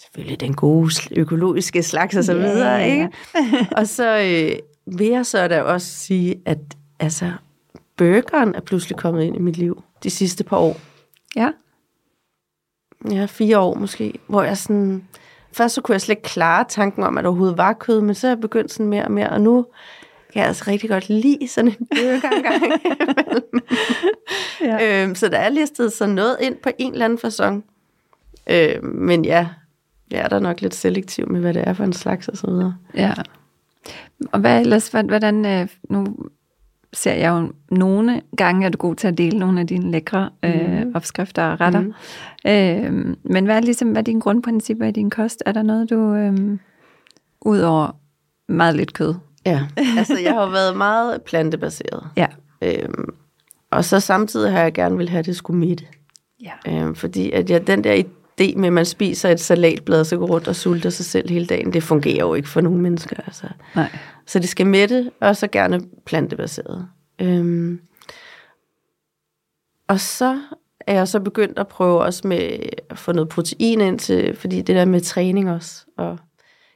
[0.00, 3.08] selvfølgelig den gode, økologiske slags og så videre, ja, ikke?
[3.76, 6.58] og så øh, vil jeg så da også sige, at
[7.00, 7.32] altså,
[7.96, 10.76] burgeren er pludselig kommet ind i mit liv de sidste par år.
[11.36, 11.50] ja,
[13.10, 15.04] Ja, fire år måske, hvor jeg sådan...
[15.52, 18.14] Først så kunne jeg slet ikke klare tanken om, at der overhovedet var kød, men
[18.14, 19.66] så er jeg begyndt sådan mere og mere, og nu
[20.32, 22.62] kan jeg altså rigtig godt lide sådan en burger engang
[24.80, 25.02] ja.
[25.02, 27.62] øhm, så der er listet sådan noget ind på en eller anden façon.
[28.46, 29.48] Øhm, men ja,
[30.10, 32.46] jeg er der nok lidt selektiv med, hvad det er for en slags og så
[32.46, 32.76] videre.
[32.94, 33.12] ja.
[34.32, 36.16] Og hvad ellers, hvordan, hvordan øh, nu
[36.94, 40.30] ser jeg jo nogle gange, er du god til at dele nogle af dine lækre
[40.42, 41.80] øh, opskrifter og retter.
[41.80, 41.94] Mm.
[42.46, 45.42] Øh, men hvad er, ligesom, hvad er dine grundprincipper i din kost?
[45.46, 46.58] Er der noget, du, øh,
[47.40, 47.96] ud over
[48.48, 49.14] meget lidt kød?
[49.46, 49.60] Ja,
[49.98, 52.06] altså jeg har været meget plantebaseret.
[52.16, 52.26] Ja,
[52.64, 53.14] Øhm,
[53.70, 55.84] og så samtidig har jeg gerne vil have, at det skulle midte.
[56.42, 56.86] Ja.
[56.86, 57.92] Øh, fordi at jeg, den der
[58.40, 61.46] idé med, at man spiser et salatblad, så går rundt og sulter sig selv hele
[61.46, 63.16] dagen, det fungerer jo ikke for nogle mennesker.
[63.26, 63.46] Altså.
[63.74, 63.88] Nej.
[64.26, 66.88] Så det skal mætte, og så gerne plantebaseret.
[67.18, 67.80] Øhm.
[69.88, 70.40] Og så
[70.80, 72.58] er jeg så begyndt at prøve også med
[72.90, 76.18] at få noget protein ind til, fordi det der med træning også, og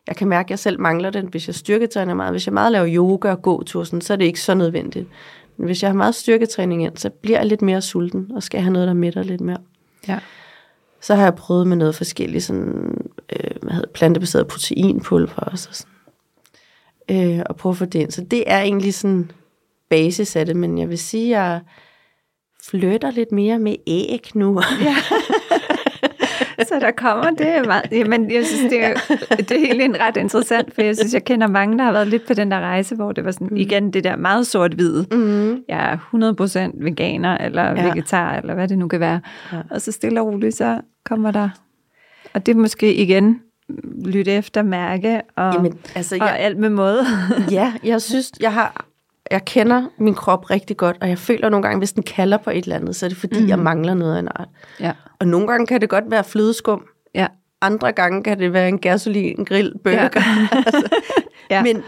[0.07, 2.33] jeg kan mærke, at jeg selv mangler den, hvis jeg styrketræner meget.
[2.33, 5.07] Hvis jeg meget laver yoga og gåtur, sådan, så er det ikke så nødvendigt.
[5.57, 8.61] Men hvis jeg har meget styrketræning ind, så bliver jeg lidt mere sulten, og skal
[8.61, 9.59] have noget, der mætter lidt mere.
[10.09, 10.18] Ja.
[11.01, 15.35] Så har jeg prøvet med noget forskelligt, sådan, øh, hvad hedder, plantebaseret proteinpulver.
[15.37, 15.93] Og sådan.
[17.11, 18.11] Øh, og prøve at få det ind.
[18.11, 19.31] Så det er egentlig sådan
[19.91, 21.61] basis af det, men jeg vil sige, at jeg
[22.63, 24.63] flytter lidt mere med æg nu.
[24.81, 24.97] Ja.
[26.66, 27.83] så der kommer det meget.
[27.92, 28.94] Jamen, jeg synes, det er,
[29.37, 32.27] det er helt ret interessant, for jeg synes, jeg kender mange, der har været lidt
[32.27, 35.07] på den der rejse, hvor det var sådan, igen, det der meget sort-hvide.
[35.12, 35.57] Mm.
[35.68, 37.87] Jeg er 100% veganer, eller Ja.
[37.87, 39.21] vegetar, eller hvad det nu kan være.
[39.53, 39.57] Ja.
[39.71, 41.49] Og så stille og roligt, så kommer der...
[42.35, 43.40] Og det er måske igen
[44.05, 47.05] lytte efter, mærke, og, Jamen, altså, og jeg, alt med måde.
[47.51, 48.85] ja, jeg synes, jeg har
[49.31, 52.51] jeg kender min krop rigtig godt, og jeg føler nogle gange, hvis den kalder på
[52.51, 53.49] et eller andet, så er det fordi, mm.
[53.49, 54.49] jeg mangler noget af en art.
[54.81, 54.93] ja.
[55.19, 57.27] Og nogle gange kan det godt være flødeskum, Ja.
[57.61, 60.09] andre gange kan det være en gasolin grill burger.
[60.17, 60.49] Ja.
[60.53, 60.88] altså,
[61.51, 61.62] Ja.
[61.62, 61.83] men,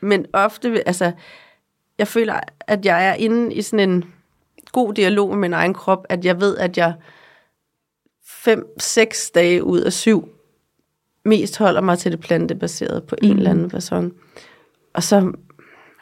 [0.00, 1.12] men ofte, altså,
[1.98, 4.04] jeg føler, at jeg er inde i sådan en
[4.72, 6.94] god dialog med min egen krop, at jeg ved, at jeg
[8.26, 10.28] fem, seks dage ud af syv
[11.24, 13.38] mest holder mig til det plantebaserede på en Mhm.
[13.38, 14.12] eller anden person.
[14.94, 15.32] Og så,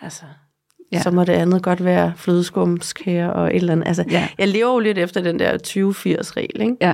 [0.03, 0.25] altså.
[0.93, 1.03] Ja.
[1.03, 3.87] så må det andet godt være flødeskumskager og et eller andet.
[3.87, 4.29] Altså, Ja.
[4.39, 6.77] Jeg lever jo lidt efter den der 20-80-regel, ikke?
[6.81, 6.93] Ja.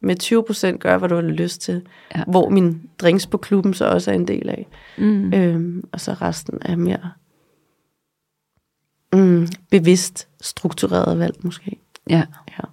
[0.00, 1.82] Med 20 procent gør, hvad du har lyst til.
[2.16, 2.22] Ja.
[2.26, 4.66] Hvor min drinks på klubben så også er en del af.
[4.98, 5.32] Mm.
[5.32, 7.10] Øhm, og så resten er mere
[9.12, 11.78] mm, bevidst struktureret valg, måske.
[12.10, 12.22] ja.
[12.50, 12.64] Ja.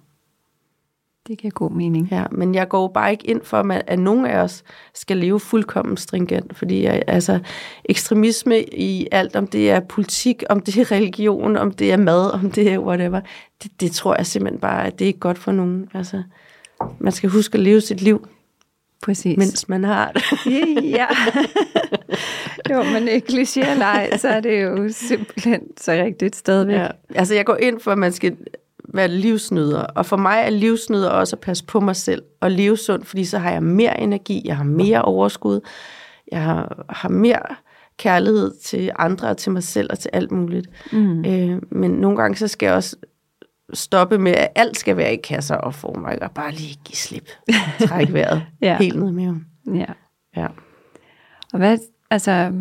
[1.30, 2.08] Det giver god mening.
[2.10, 4.62] Ja, men jeg går bare ikke ind for, at, at nogen af os
[4.94, 7.38] skal leve fuldkommen stringent, fordi altså,
[7.84, 12.30] ekstremisme i alt, om det er politik, om det er religion, om det er mad,
[12.30, 13.20] om det er whatever,
[13.62, 15.88] det, det tror jeg simpelthen bare, at det er ikke godt for nogen.
[15.94, 16.22] Altså,
[16.98, 18.28] man skal huske at leve sit liv,
[19.02, 19.36] Præcis.
[19.36, 20.22] mens man har det.
[20.84, 21.06] ja.
[22.70, 26.76] jo, men ikke eller ej, så er det jo simpelthen så rigtigt stadigvæk.
[26.76, 26.88] Ja.
[27.14, 28.36] Altså, jeg går ind for, at man skal
[28.94, 29.80] være livsnyder.
[29.80, 33.24] Og for mig er livsnyder også at passe på mig selv og leve sundt, fordi
[33.24, 35.60] så har jeg mere energi, jeg har mere overskud,
[36.32, 37.42] jeg har, har mere
[37.98, 40.66] kærlighed til andre og til mig selv og til alt muligt.
[40.92, 41.24] Mm.
[41.24, 42.96] Øh, men nogle gange så skal jeg også
[43.74, 47.30] stoppe med, at alt skal være i kasser og former, og bare lige give slip.
[47.88, 48.76] Træk vejret Ja.
[48.78, 49.44] helt ned med ham.
[49.74, 49.92] Ja.
[50.36, 50.46] Ja.
[51.52, 51.78] Og hvad,
[52.10, 52.52] altså,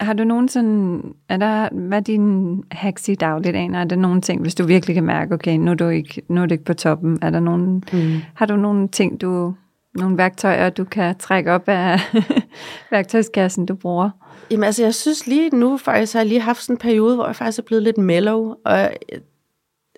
[0.00, 3.74] har du nogen sådan, er der, hvad er dine hacks i dagligdagen?
[3.74, 6.42] Er der nogle ting, hvis du virkelig kan mærke, okay, nu er du ikke, nu
[6.42, 8.12] er du ikke på toppen, er der nogen, Mm.
[8.34, 9.54] har du nogle ting, du,
[9.94, 12.00] nogle værktøjer, du kan trække op af
[12.90, 14.10] værktøjskassen, du bruger?
[14.50, 17.26] Jamen altså, jeg synes lige nu faktisk, har jeg lige haft sådan en periode, hvor
[17.26, 18.90] jeg faktisk er blevet lidt mellow, og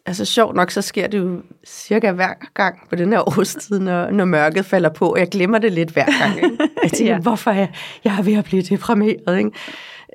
[0.07, 4.11] altså sjovt nok, så sker det jo cirka hver gang på den her årstid, når,
[4.11, 6.37] når mørket falder på, og jeg glemmer det lidt hver gang.
[6.37, 6.59] Ikke?
[6.83, 7.21] Jeg tænker, Ja.
[7.21, 7.73] hvorfor er jeg,
[8.05, 9.39] jeg er ved at blive deprimeret,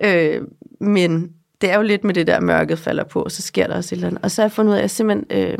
[0.03, 0.35] ikke?
[0.37, 0.41] Øh,
[0.81, 1.29] men
[1.61, 3.97] det er jo lidt med det der, mørket falder på, så sker der også et
[3.97, 4.23] eller andet.
[4.23, 5.57] Og så har jeg fundet ud af, at jeg simpelthen, øh,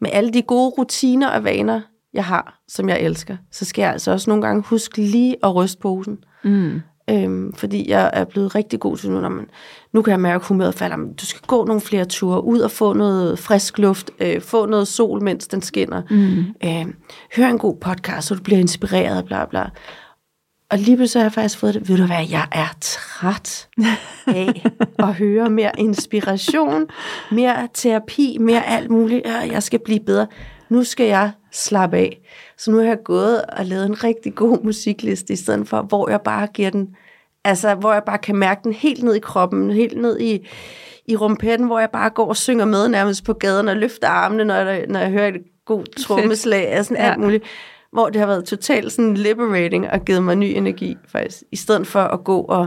[0.00, 1.80] med alle de gode rutiner og vaner,
[2.14, 5.54] jeg har, som jeg elsker, så skal jeg altså også nogle gange huske lige at
[5.54, 6.18] ryste posen.
[6.44, 6.80] Mm.
[7.10, 9.46] Øhm, fordi jeg er blevet rigtig god til nu, når man,
[9.92, 12.58] nu kan jeg mærke, at humøret falder, men du skal gå nogle flere ture, ud
[12.60, 16.38] og få noget frisk luft, øh, få noget sol, mens den skinner, Mm.
[16.64, 16.94] øh,
[17.36, 19.64] hør en god podcast, så du bliver inspireret, bla bla.
[20.70, 23.68] Og lige pludselig har jeg faktisk fået det, ved du hvad, jeg er træt
[24.26, 24.66] af
[25.08, 26.86] at høre mere inspiration,
[27.32, 30.26] mere terapi, mere alt muligt, jeg skal blive bedre.
[30.68, 32.18] Nu skal jeg slappe af.
[32.58, 36.08] Så nu har jeg gået og lavet en rigtig god musikliste, i stedet for, hvor
[36.08, 36.96] jeg bare giver den,
[37.44, 40.48] altså hvor jeg bare kan mærke den helt ned i kroppen, helt ned i,
[41.06, 44.44] i rumpetten, hvor jeg bare går og synger med nærmest på gaden og løfter armene,
[44.44, 47.10] når jeg, når jeg hører et god trommeslag, og sådan Ja.
[47.10, 47.44] alt muligt.
[47.92, 51.42] Hvor det har været totalt sådan liberating og givet mig ny energi, faktisk.
[51.52, 52.66] I stedet for at gå og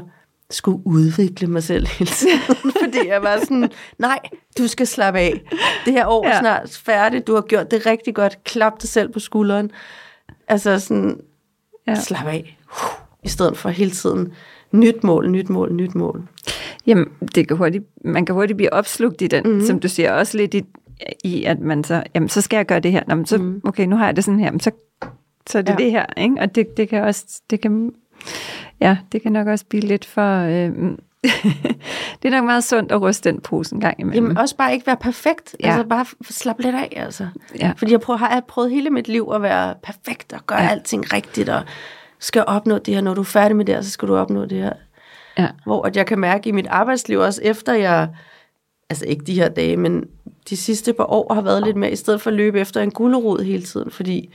[0.52, 2.40] skulle udvikle mig selv hele tiden.
[2.84, 4.20] Fordi jeg var sådan, nej,
[4.58, 5.42] du skal slappe af.
[5.86, 6.40] Det her år er Ja.
[6.40, 7.28] snart færdigt.
[7.28, 8.44] Du har gjort det rigtig godt.
[8.44, 9.72] Klap dig selv på skulderen.
[10.48, 11.20] Altså sådan,
[11.88, 11.96] Ja.
[11.96, 12.58] slap af.
[13.24, 14.34] I stedet for hele tiden,
[14.72, 16.24] nyt mål, nyt mål, nyt mål.
[16.88, 19.66] Jamen, det kan hurtigt, man kan hurtigt blive opslugt i den, mm.
[19.66, 20.66] som du siger, også lidt i,
[21.24, 23.04] i, at man så, jamen, så skal jeg gøre det her.
[23.08, 23.62] Nå, men så, mm.
[23.64, 24.72] okay, nu har jeg det sådan her, men så,
[25.50, 25.72] så er det.
[25.80, 25.84] Ja.
[25.84, 26.36] det her, ikke?
[26.40, 27.92] Og det, det kan også, det kan,
[28.82, 30.72] ja, det kan nok også blive lidt for, øh,
[32.22, 34.26] det er nok meget sundt at ryste den pose en gang imellem.
[34.26, 35.56] Jamen også bare ikke være perfekt.
[35.60, 35.68] Ja.
[35.68, 37.28] Altså bare slappe lidt af, altså.
[37.60, 37.74] Ja.
[37.78, 40.70] Fordi jeg, prøver, har jeg prøvet hele mit liv at være perfekt og gøre ja.
[40.70, 41.64] alting rigtigt, og
[42.20, 43.02] skal opnå det her.
[43.02, 44.74] Når du er færdig med det her, så skal du opnå det her.
[45.38, 45.48] Ja.
[45.66, 48.10] Hvor at jeg kan mærke i mit arbejdsliv, også efter jeg,
[48.90, 50.06] altså ikke de her dage, men
[50.50, 52.92] de sidste par år har været lidt mere, i stedet for at løbe efter en
[52.92, 54.30] gulerod hele tiden, fordi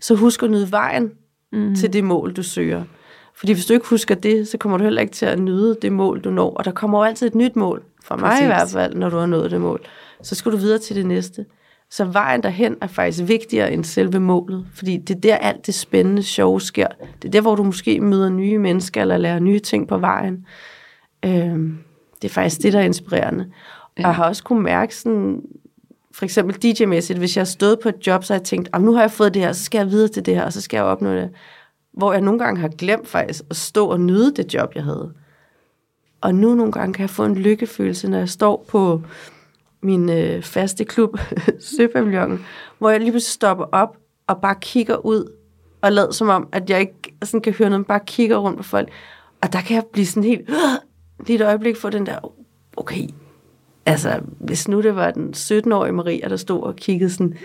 [0.00, 1.10] så husk at nyde vejen
[1.52, 1.74] mm.
[1.74, 2.84] til det mål, du søger.
[3.38, 5.92] Fordi hvis du ikke husker det, så kommer du heller ikke til at nyde det
[5.92, 6.54] mål, du når.
[6.54, 8.42] Og der kommer jo altid et nyt mål, for mig Præcis.
[8.42, 9.80] i hvert fald, når du har nået det mål.
[10.22, 11.46] Så skal du videre til det næste.
[11.90, 15.74] Så vejen derhen er faktisk vigtigere end selve målet, fordi det er der alt det
[15.74, 16.86] spændende, sjove sker.
[17.22, 20.46] Det er der, hvor du måske møder nye mennesker, eller lærer nye ting på vejen.
[21.24, 21.78] Øhm,
[22.22, 23.46] det er faktisk det, der er inspirerende.
[23.98, 24.02] Ja.
[24.02, 25.40] Og jeg har også kunne mærke sådan,
[26.14, 28.82] for eksempel DJ-mæssigt, hvis jeg har stået på et job, så har jeg tænkt, "Am,
[28.82, 30.60] nu har jeg fået det her, så skal jeg videre til det her, og så
[30.60, 31.30] skal jeg opnå det.
[31.92, 35.12] Hvor jeg nogle gange har glemt faktisk at stå og nyde det job, jeg havde.
[36.20, 39.02] Og nu nogle gange kan jeg få en lykkefølelse, når jeg står på
[39.80, 41.18] min øh, faste klub,
[41.76, 42.44] Søpavillonen,
[42.78, 43.96] hvor jeg lige pludselig stopper op
[44.26, 45.32] og bare kigger ud
[45.82, 48.56] og lader som om, at jeg ikke sådan kan høre noget, men bare kigger rundt
[48.56, 48.88] på folk.
[49.40, 50.50] Og der kan jeg blive sådan helt,
[51.26, 52.18] lige et øjeblik få den der,
[52.76, 53.08] okay,
[53.86, 57.36] altså hvis nu det var den 17-årige Maria, der stod og kiggede sådan,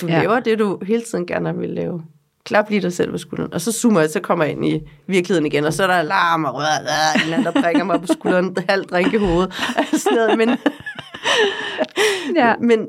[0.00, 0.20] du ja.
[0.20, 2.02] laver det, du hele tiden gerne vil lave.
[2.44, 3.54] Klap lige dig selv på skulderen.
[3.54, 5.94] Og så zoomer jeg, så kommer jeg ind i virkeligheden igen, og så er der
[5.94, 9.54] alarm og rør, en eller anden, der prikker mig på skulderen, halvt drink i hovedet.
[10.02, 10.38] Sådan noget.
[10.38, 10.48] Men,
[12.36, 12.54] Ja.
[12.60, 12.86] men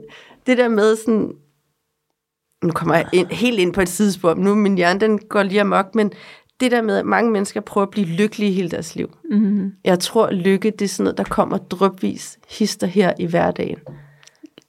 [0.47, 1.31] det der med sådan,
[2.63, 5.61] nu kommer jeg ind, helt ind på et sidespor, nu min hjerne, den går lige
[5.61, 6.11] amok, men
[6.59, 9.09] det der med, at mange mennesker prøver at blive lykkelige hele deres liv.
[9.31, 9.71] Mm-hmm.
[9.83, 13.77] Jeg tror, lykke, det er sådan noget, der kommer drøbvis hister her i hverdagen.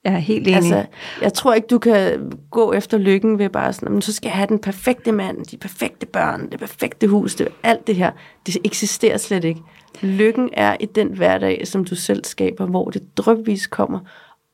[0.05, 0.57] Jeg er helt enig.
[0.57, 0.85] Altså,
[1.23, 4.37] jeg tror ikke, du kan gå efter lykken ved bare sådan, "Jamen, så skal jeg
[4.37, 8.11] have den perfekte mand, de perfekte børn, det perfekte hus, det, alt det her.
[8.47, 9.61] Det eksisterer slet ikke.
[10.03, 13.99] Lykken er i den hverdag, som du selv skaber, hvor det drøbvis kommer.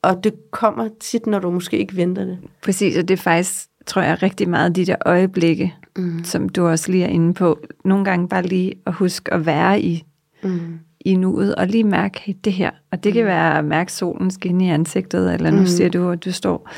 [0.03, 2.39] Og det kommer tit, når du måske ikke venter det.
[2.63, 6.25] Præcis, og det er faktisk, tror jeg, rigtig meget de der øjeblikke, mm.
[6.25, 7.59] som du også lige er inde på.
[7.85, 10.05] Nogle gange bare lige at huske at være i,
[10.43, 10.79] Mm.
[11.05, 12.71] I nuet, og lige mærke hey, det her.
[12.93, 15.67] Og det kan være at mærke solen skinne i ansigtet, eller nu Mm.
[15.67, 16.71] siger du, at du står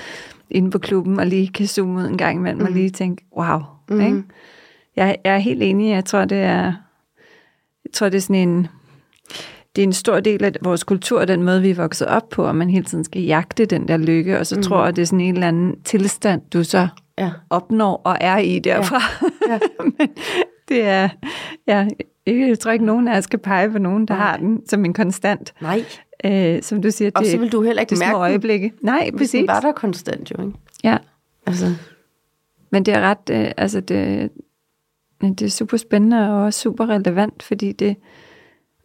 [0.50, 2.66] inde på klubben, og lige kan zoome ud en gang imellem, mm.
[2.66, 3.58] og lige tænke, wow.
[3.90, 4.00] Mm.
[4.00, 4.22] Ikke?
[4.96, 6.64] Jeg, jeg er helt enig, jeg tror, det er,
[7.84, 8.66] jeg tror, det er sådan en,
[9.76, 12.44] det er en stor del af vores kultur, den måde, vi er vokset op på,
[12.44, 14.62] og man hele tiden skal jagte den der lykke, og så mm.
[14.62, 17.30] tror jeg, det er sådan en eller anden tilstand, du så Ja.
[17.50, 19.00] opnår og er i derfra.
[19.48, 19.58] Ja.
[19.98, 20.08] Men
[20.68, 21.08] det er,
[21.66, 21.88] ja,
[22.26, 24.26] ikke, jeg tror ikke, nogen af os skal pege på nogen, der Nej.
[24.26, 25.54] har den som en konstant.
[25.60, 25.84] Nej.
[26.24, 28.72] Øh, som du siger, Og det, så vil du heller ikke mærke små den, øjeblikke.
[28.80, 29.38] Nej, hvis præcis.
[29.38, 30.58] den var der konstant jo, ikke?
[30.84, 30.98] Ja,
[31.46, 31.74] Altså,
[32.70, 34.30] men det er ret, øh, altså det,
[35.20, 37.96] det er super spændende og også super relevant, fordi det,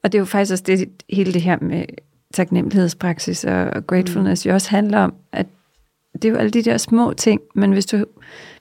[0.04, 1.86] og det er jo faktisk også det, hele det her med
[2.34, 4.50] taknemmelighedspraksis og, og gratefulness mm.
[4.50, 5.45] jo også handler om, at
[6.13, 8.06] det er jo alle de der små ting, men hvis du,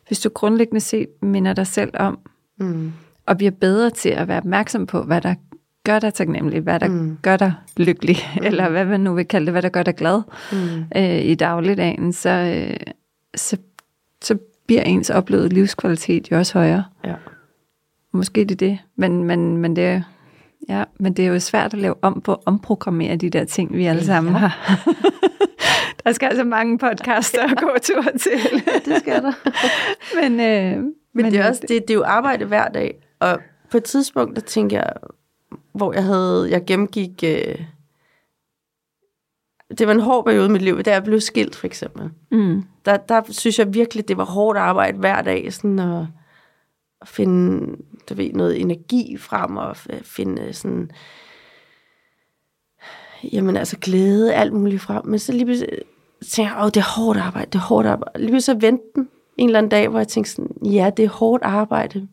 [0.07, 2.19] hvis du grundlæggende set minder dig selv om,
[2.59, 2.93] mm.
[3.27, 5.35] Og bliver bedre til at være opmærksom på, hvad der
[5.85, 7.19] gør dig taknemmelig, hvad der mm.
[7.23, 8.47] gør dig lykkelig, mm.
[8.47, 10.85] eller hvad man nu vil kalde det, hvad der gør dig glad Mm.
[10.97, 12.77] øh, i dagligdagen, så, øh,
[13.37, 13.57] så,
[14.23, 16.85] så bliver ens oplevede livskvalitet jo også højere.
[17.05, 17.15] Ja.
[18.13, 20.03] Måske det er det, men, men, men, det, er,
[20.69, 23.77] ja, men det er jo svært at lave om på at omprogrammere de der ting,
[23.77, 24.39] vi alle sammen Ja.
[24.39, 24.79] har.
[26.05, 28.63] der skal altså mange podcaster at gå tur til.
[28.87, 29.33] Det skal der.
[30.23, 33.39] men, øh, Men, men det, er også, det, det er jo arbejde hver dag, og
[33.71, 34.93] på et tidspunkt, der tænkte jeg,
[35.73, 37.65] hvor jeg havde, jeg gennemgik, øh,
[39.79, 42.11] det var en hård periode i mit liv, da jeg blev skilt for eksempel.
[42.31, 46.07] Mm, Der, der synes jeg virkelig, det var hårdt arbejde hver dag, sådan at,
[47.01, 47.77] at finde,
[48.09, 50.91] du ved, noget energi frem, og f- finde sådan,
[53.33, 55.07] jamen altså glæde, alt muligt frem.
[55.07, 55.69] Men så lige pludselig
[56.33, 58.19] tænkte jeg, åh, det er hårdt arbejde, det er hårdt arbejde.
[58.19, 61.05] Lige pludselig så vendte den en eller anden dag, hvor jeg tænkte sådan, ja, det
[61.05, 62.09] er hårdt arbejde,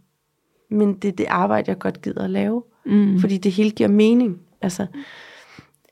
[0.74, 3.90] men det er det arbejde, jeg godt gider at lave, mm, fordi det hele giver
[3.90, 4.40] mening.
[4.62, 4.88] Altså,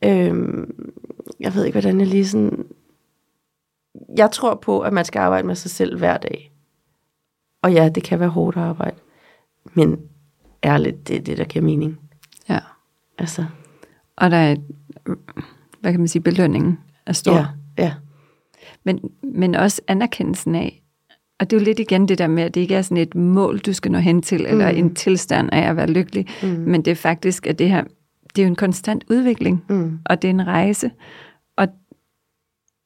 [0.03, 0.91] øhm,
[1.39, 2.65] jeg ved ikke, hvordan jeg lige sådan...
[4.17, 6.51] Jeg tror på, at man skal arbejde med sig selv hver dag.
[7.61, 8.97] Og ja, det kan være hårdt arbejde.
[9.73, 9.99] Men
[10.63, 11.99] ærligt, det er det, der giver mening.
[12.49, 12.59] ja.
[13.17, 13.45] Altså,
[14.15, 14.55] Og der er,
[15.81, 17.33] hvad kan man sige, belønningen er stor.
[17.33, 17.45] ja,
[17.77, 17.93] ja.
[18.83, 20.80] Men, men også anerkendelsen af,
[21.41, 23.15] og det er jo lidt igen det der med, at det ikke er sådan et
[23.15, 24.77] mål, du skal nå hen til, eller Mm.
[24.77, 26.47] en tilstand af at være lykkelig, Mm.
[26.49, 27.83] men det er faktisk, at det her,
[28.35, 29.99] det er jo en konstant udvikling, Mm.
[30.05, 30.91] og det er en rejse,
[31.57, 31.67] og,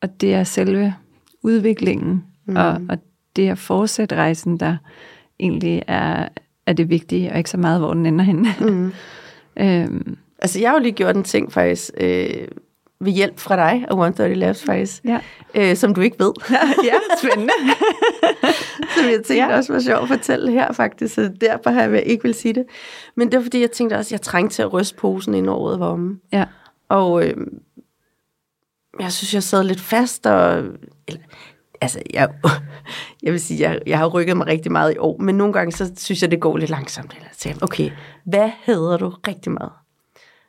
[0.02, 0.94] og det er selve
[1.44, 2.56] udviklingen, mm.
[2.56, 2.98] og, og
[3.36, 4.78] det at fortsætte rejsen, der
[5.40, 6.28] egentlig er,
[6.66, 8.48] er det vigtige, og ikke så meget, hvor den ender henne.
[8.62, 8.92] Mm.
[9.64, 12.48] øhm, Altså, jeg har jo lige gjort en ting faktisk, øh,
[13.00, 15.20] ved hjælp fra dig og 130 Labs faktisk, Ja.
[15.56, 16.32] øh, som du ikke ved.
[16.90, 17.54] ja, spændende.
[18.98, 19.58] som jeg tænkte Ja.
[19.58, 22.66] også var sjovt at fortælle her faktisk, så derfor har jeg ikke vil sige det.
[23.16, 25.50] Men det var fordi, jeg tænkte også, at jeg trængte til at ryste posen, inden
[25.50, 26.20] året var omme.
[26.34, 26.46] ja.
[26.90, 27.38] Og øh,
[29.00, 30.58] jeg synes, jeg sad lidt fast, og
[31.08, 31.22] eller,
[31.82, 32.30] altså, jeg,
[33.24, 35.72] jeg vil sige, jeg, jeg har rykket mig rigtig meget i år, men nogle gange,
[35.72, 37.16] så synes jeg, det går lidt langsomt.
[37.18, 37.92] Eller okay,
[38.26, 39.72] hvad hader du rigtig meget?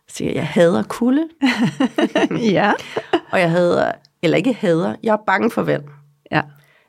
[0.08, 1.28] Siger jeg, hader kulde,
[2.52, 2.72] ja.
[3.32, 3.92] og jeg hader,
[4.22, 5.84] eller ikke hader, jeg er bange for vand.
[6.32, 6.42] Ja.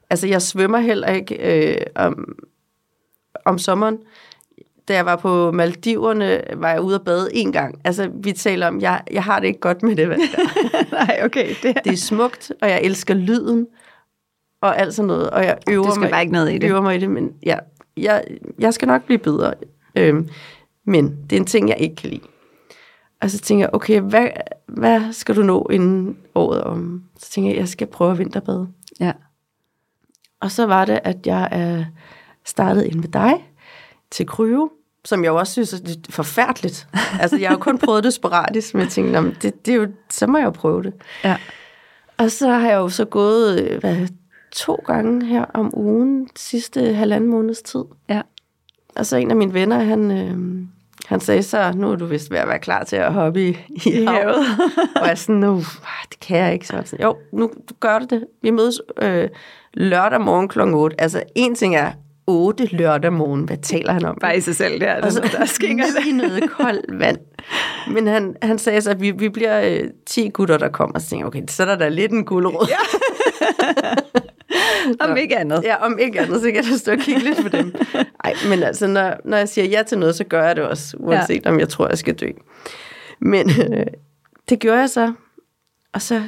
[0.10, 1.36] Altså, jeg svømmer heller ikke
[1.72, 2.36] øh, om,
[3.46, 3.98] om sommeren.
[4.88, 7.82] Da jeg var på Maldiverne, var jeg ude at bade en gang.
[7.84, 10.22] Altså, vi taler om, jeg, jeg har det ikke godt med det vand.
[10.92, 11.56] Nej, okay.
[11.64, 13.68] Det, Det er smukt, og jeg elsker lyden,
[14.62, 15.30] og alt sådan noget.
[15.30, 16.70] Og jeg øver skal mig, bare ikke ned i det.
[16.70, 17.58] øver mig i det, men ja,
[17.98, 18.24] jeg,
[18.60, 19.54] jeg skal nok blive bedre.
[19.96, 20.30] Øhm,
[20.86, 22.22] men det er en ting, jeg ikke kan lide.
[23.22, 24.28] Og så tænker jeg, okay, hvad,
[24.68, 27.04] hvad skal du nå inden året om?
[27.20, 28.68] Så tænker jeg, jeg skal prøve at vinterbade.
[29.00, 29.12] ja.
[30.42, 31.86] Og så var det, at jeg er
[32.46, 33.34] startet ind med dig
[34.12, 34.72] til Kryo,
[35.06, 36.88] som jeg jo også synes er lidt forfærdeligt.
[37.22, 39.72] Altså, jeg har jo kun prøvet det sporadisk, men jeg tænkte, "Nå, men det, det
[39.72, 40.94] er jo, så må jeg jo prøve det.
[41.24, 41.38] Ja.
[42.18, 44.08] Og så har jeg jo så gået øh, hvad,
[44.52, 47.84] to gange her om ugen sidste halvanden måneds tid.
[48.10, 48.22] Ja.
[48.96, 50.68] Og så en af mine venner, han, øh,
[51.08, 53.58] han sagde så, nu er du vist ved at være klar til at hoppe i,
[53.86, 54.36] i, havet.
[55.02, 55.56] og jeg sådan, nu,
[56.10, 56.68] det kan jeg ikke.
[56.68, 58.26] Så, sådan, jo, nu gør du det.
[58.42, 59.30] Vi mødes øh,
[59.74, 60.60] lørdag morgen kl.
[60.60, 61.02] 8.
[61.02, 61.92] Altså, en ting er
[62.28, 63.44] 8 lørdag morgen.
[63.44, 64.18] Hvad taler han om?
[64.22, 67.18] Bare i sig selv, der er det, så der ned i noget koldt vand.
[67.92, 71.00] Men han, han sagde så, at vi, vi bliver øh, 10 gutter, der kommer.
[71.00, 72.68] Så tænkte okay, så er der da lidt en guldråd.
[72.70, 72.76] Ja.
[75.10, 75.64] Om ikke andet.
[75.64, 77.76] ja, om ikke andet, så kan jeg da stå og kigge lidt på dem.
[78.24, 80.98] Nej, men altså, når, når jeg siger ja til noget, så gør jeg det også,
[81.00, 81.50] uanset ja.
[81.50, 82.30] om jeg tror, jeg skal dø.
[83.20, 83.86] Men øh,
[84.50, 85.14] det gjorde jeg så.
[85.94, 86.22] Og så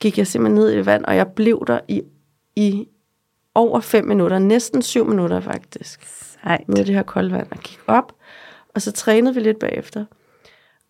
[0.00, 2.02] gik jeg simpelthen ned i vand, og jeg blev der i,
[2.56, 2.88] i
[3.54, 4.38] over fem minutter.
[4.38, 6.08] Næsten syv minutter, faktisk
[6.42, 6.68] Sejt.
[6.68, 8.12] med det her kolde vand og gik op,
[8.74, 10.04] og så trænede vi lidt bagefter.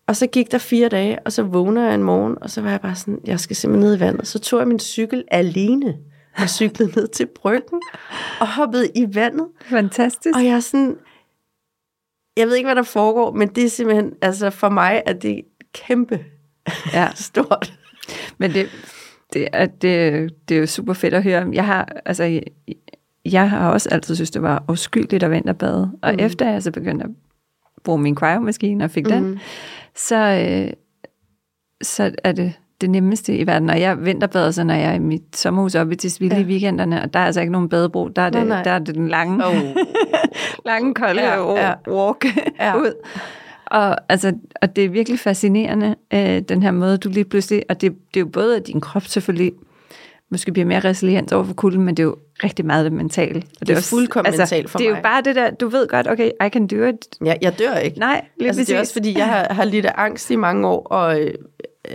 [0.07, 2.69] Og så gik der fire dage, og så vågner jeg en morgen, og så var
[2.69, 4.27] jeg bare sådan, jeg skal simpelthen ned i vandet.
[4.27, 5.97] Så tog jeg min cykel alene
[6.37, 7.81] og cyklede ned til bryggen
[8.39, 9.47] og hoppede i vandet.
[9.61, 10.35] Fantastisk.
[10.35, 10.97] Og jeg er sådan,
[12.37, 15.41] jeg ved ikke, hvad der foregår, men det er simpelthen, altså for mig er det
[15.73, 16.25] kæmpe
[16.93, 17.09] Ja.
[17.29, 17.73] stort.
[18.37, 18.69] Men det,
[19.33, 21.49] det, er, det, det er jo super fedt at høre.
[21.53, 22.43] Jeg har, altså, jeg,
[23.25, 25.91] jeg har også altid synes, det var afskyeligt at vinterbade.
[26.01, 26.19] Og mm.
[26.19, 27.11] efter jeg så begyndte at
[27.83, 29.11] bruge min cryomaskine og fik mm.
[29.11, 29.39] den,
[29.95, 30.73] så, øh,
[31.81, 33.69] så er det det nemmeste i verden.
[33.69, 36.41] Og jeg vinterbader så, når jeg er i mit sommerhus oppe i Tisvilde ja.
[36.41, 38.07] i weekenderne, og der er altså ikke nogen badebro.
[38.07, 38.63] Der er det, Nej, nej.
[38.63, 39.53] der er det den lange, Oh.
[40.65, 41.73] lange kolde Ja, ja, ja.
[41.87, 42.25] walk
[42.59, 42.65] Ja.
[42.67, 42.75] ja.
[42.81, 42.93] ud.
[43.65, 47.63] Og, altså, og det er virkelig fascinerende, øh, den her måde, du lige pludselig...
[47.69, 49.51] Og det, det er jo både, at din krop selvfølgelig
[50.31, 53.41] måske bliver mere resilient over for kulden, men det er jo rigtig meget det mentale.
[53.61, 55.03] Og er også- fuldkommen mentalt for Det er jo mig.
[55.03, 56.95] bare det der, du ved godt, okay, I can do it.
[57.25, 57.99] Jeg, jeg dør ikke.
[57.99, 60.67] Nej, lige altså, det er også fordi, jeg har, har lidt af angst i mange
[60.67, 61.33] år, og øh,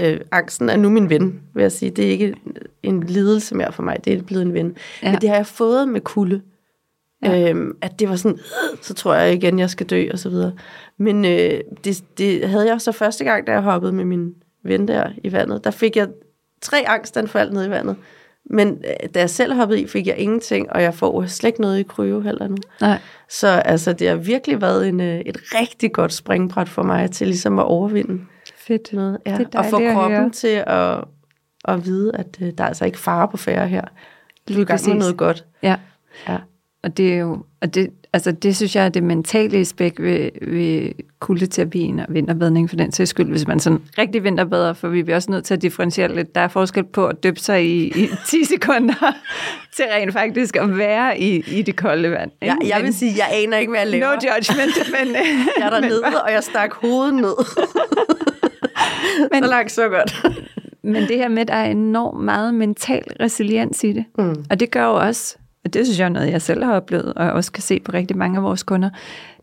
[0.00, 1.90] øh, angsten er nu min ven, vil jeg sige.
[1.90, 2.34] Det er ikke
[2.82, 4.76] en lidelse mere for mig, det er blevet en ven.
[5.02, 5.10] Ja.
[5.10, 6.42] Men det har jeg fået med kulde.
[7.24, 7.50] Ja.
[7.50, 10.28] Øhm, at det var sådan, "Øh, så tror jeg igen, jeg skal dø, og så
[10.28, 10.52] videre.
[10.98, 14.88] Men øh, det, det havde jeg så første gang, da jeg hoppede med min ven
[14.88, 15.64] der i vandet.
[15.64, 16.08] Der fik jeg
[16.62, 17.96] tre angstanfald ned i vandet.
[18.50, 21.60] Men øh, da jeg selv hoppede i, fik jeg ingenting, og jeg får slet ikke
[21.60, 22.56] noget i kryo heller nu.
[22.80, 22.98] Nej.
[23.28, 27.26] Så altså, det har virkelig været en, øh, et rigtig godt springbræt for mig til
[27.26, 28.20] ligesom at overvinde
[28.66, 28.92] Fedt.
[28.92, 29.18] noget.
[29.26, 29.38] Ja.
[29.38, 30.30] Det er og få at kroppen høre.
[30.30, 31.04] til at,
[31.64, 33.82] at vide, at øh, der er altså ikke fare på færre her.
[34.48, 35.44] Du er i gang med noget godt.
[35.62, 35.76] Ja.
[36.28, 36.36] Ja.
[36.82, 40.30] Og det er jo, og det, altså det synes jeg er det mentale aspekt ved,
[40.42, 45.02] ved kuldeterapien og vinterbadning for den sags skyld, hvis man sådan rigtig vinterbader, for vi
[45.02, 46.34] bliver også nødt til at differentiere lidt.
[46.34, 49.14] Der er forskel på at dyppe sig i, i 10 sekunder
[49.76, 52.30] til rent faktisk at være i, i det kolde vand.
[52.42, 52.54] ikke?
[52.62, 54.06] Ja, jeg Men- vil sige, jeg aner ikke, hvad jeg laver.
[54.06, 55.14] No judgment, men,
[55.58, 57.34] jeg er dernede, og jeg stak hovedet ned.
[59.32, 60.26] Men- så langt, så godt.
[60.92, 64.04] men det her med, at der er enormt meget mental resiliens i det.
[64.18, 64.44] Mm.
[64.50, 67.14] Og det gør jo også, og det synes jeg er noget, jeg selv har oplevet,
[67.14, 68.90] og også kan se på rigtig mange af vores kunder,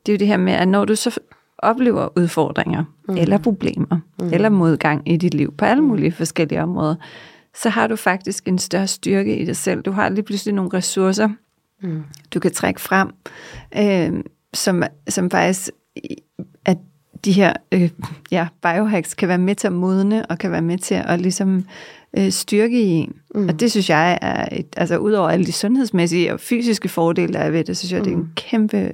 [0.05, 1.20] det er jo det her med, at når du så
[1.57, 3.18] oplever udfordringer, mm.
[3.18, 4.34] eller problemer, mm.
[4.34, 6.95] eller modgang i dit liv, på alle mulige forskellige områder,
[7.55, 9.82] så har du faktisk en større styrke i dig selv.
[9.82, 11.30] Du har lige pludselig nogle ressourcer,
[11.82, 12.03] mm.
[12.34, 13.09] du kan trække frem,
[13.78, 15.70] øh, som, som faktisk,
[16.66, 16.78] at
[17.26, 17.89] de her øh,
[18.32, 21.65] ja, biohacks kan være med til at modne, og kan være med til at ligesom
[22.17, 23.13] øh, styrke i en.
[23.36, 23.47] Mm.
[23.47, 27.39] Og det synes jeg er, et, altså udover alle de sundhedsmæssige og fysiske fordele, der
[27.39, 28.05] er ved det, så synes jeg, mm.
[28.05, 28.91] det er en kæmpe,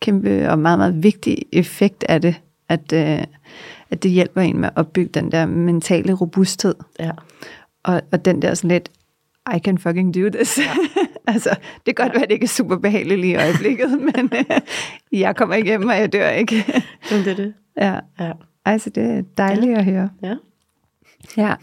[0.00, 2.34] kæmpe og meget, meget vigtig effekt af det,
[2.68, 3.24] at, øh,
[3.90, 6.74] at det hjælper en med at opbygge den der mentale robusthed.
[7.00, 7.10] Ja.
[7.82, 8.88] Og, og den der sådan lidt,
[9.54, 10.58] I can fucking do this.
[10.58, 10.72] Ja.
[11.32, 11.50] altså,
[11.86, 15.20] det kan godt være, at det ikke er super behageligt lige i øjeblikket, men øh,
[15.20, 16.64] jeg kommer igennem, og jeg dør ikke.
[17.10, 17.54] Men det er det.
[17.76, 17.94] ja.
[18.20, 18.32] Ja.
[18.64, 19.78] Altså, det er dejligt ja.
[19.78, 20.08] at høre.
[20.22, 20.34] Ja.
[21.36, 21.54] Ja.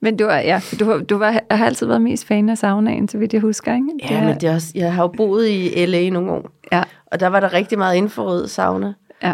[0.00, 3.08] Men du, er, ja, du, har- du var, har altid været mest fan af saunaen,
[3.08, 3.90] så vidt jeg husker, ikke?
[4.10, 7.20] Ja, men det er også, jeg har jo boet i LA nogle år, Ja, og
[7.20, 8.92] der var der rigtig meget infrarød sauna.
[9.22, 9.32] ja.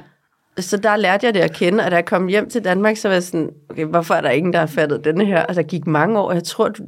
[0.59, 3.09] Så der lærte jeg det at kende, og da jeg kom hjem til Danmark, så
[3.09, 5.43] var jeg sådan, okay, hvorfor er der ingen, der har fattet denne her?
[5.43, 6.83] Altså, der gik mange år, og jeg tror, du,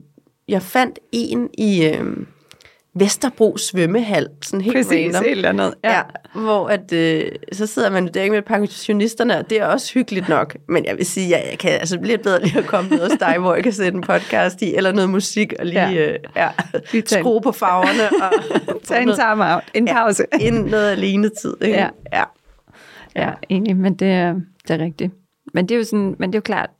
[0.48, 2.04] jeg fandt en i øh,
[2.96, 5.24] Vesterbro svømmehal, sådan helt Præcis, random.
[5.30, 5.74] eller andet.
[5.84, 5.96] Ja.
[5.96, 6.02] ja,
[6.34, 10.56] hvor at, øh, så sidder man der med pensionisterne, og det er også hyggeligt nok.
[10.68, 13.18] Men jeg vil sige, ja, jeg kan altså lidt bedre lige at komme ned hos
[13.20, 16.12] dig, hvor jeg kan sætte en podcast i, eller noget musik, og lige Ja.
[16.12, 16.48] Øh, ja,
[16.92, 18.32] Lige en- skrue på farverne, og
[18.88, 20.24] Tag en time out, en pause.
[20.40, 21.54] ja, ind noget alene tid.
[21.62, 21.76] Ikke?
[21.78, 21.88] Ja.
[22.12, 22.24] ja.
[23.16, 24.34] Ja, enig, men det er,
[24.68, 25.12] det er rigtigt.
[25.54, 26.70] Men det er jo sådan, men det er jo klart,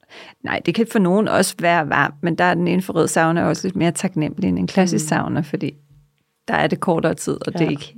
[0.44, 3.66] nej, det kan for nogen også være varmt, men der er den infrarøde sauna også
[3.66, 5.08] lidt mere taknemmelig end en klassisk mm.
[5.08, 5.74] sauna, fordi
[6.48, 7.58] der er det kortere tid, og ja.
[7.58, 7.94] det er ikke,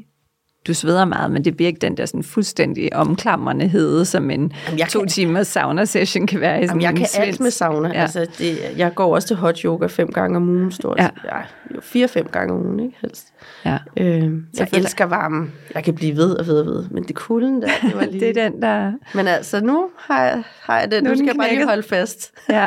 [0.66, 4.52] du sveder meget, men det bliver ikke den der sådan fuldstændig omklamrende hede, som en
[4.68, 7.40] Jamen, to kan- timers sauna-session kan være i sådan Jamen, jeg kan alt svens.
[7.40, 7.88] med sauna.
[7.88, 7.94] Ja.
[8.02, 11.08] Altså, det, jeg går også til hot yoga fem gange om ugen, stort Ja.
[11.24, 11.38] Ja.
[11.74, 13.32] jo, fire-fem gange om ugen, ikke helst.
[13.64, 13.78] Ja.
[13.96, 15.52] Øh, jeg elsker varmen.
[15.74, 16.88] Jeg kan blive ved og ved og ved.
[16.90, 18.20] Men det kulden der, det var lige...
[18.20, 18.92] Det er den, der...
[19.14, 21.02] Men altså, nu har jeg, har jeg det.
[21.02, 22.32] Nu Nu skal den jeg bare lige holde fast.
[22.48, 22.66] Ja,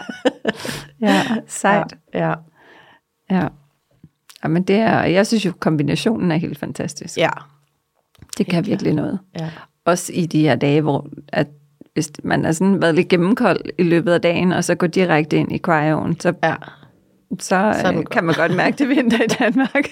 [1.08, 1.94] ja sejt.
[2.14, 2.34] Ja.
[3.30, 3.48] Ja.
[4.44, 4.48] ja.
[4.48, 7.18] men det er, jeg synes jo, kombinationen er helt fantastisk.
[7.18, 7.30] Ja.
[8.38, 9.20] Det kan virkelig noget.
[9.40, 9.50] ja.
[9.86, 11.48] Også i de her dage, hvor at
[11.94, 15.38] hvis man er sådan været lidt gennemkold i løbet af dagen, og så går direkte
[15.38, 16.56] ind i cryoen, så, Ja.
[17.40, 17.56] Så
[17.96, 19.88] øh, kan man godt mærke, det er vinter i Danmark.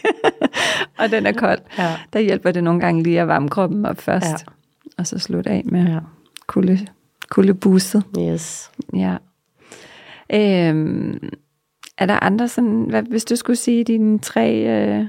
[0.99, 1.59] og den er kold.
[1.77, 1.95] Ja.
[2.13, 4.35] Der hjælper det nogle gange lige at varme kroppen op først, Ja.
[4.97, 5.99] og så slutte af med Ja.
[6.47, 6.87] kulde,
[7.29, 8.03] kuldeboostet.
[8.19, 8.71] Yes.
[8.95, 9.15] Ja.
[10.33, 11.29] Øhm,
[11.97, 15.05] er der andre sådan, hvad, hvis du skulle sige dine tre, øh,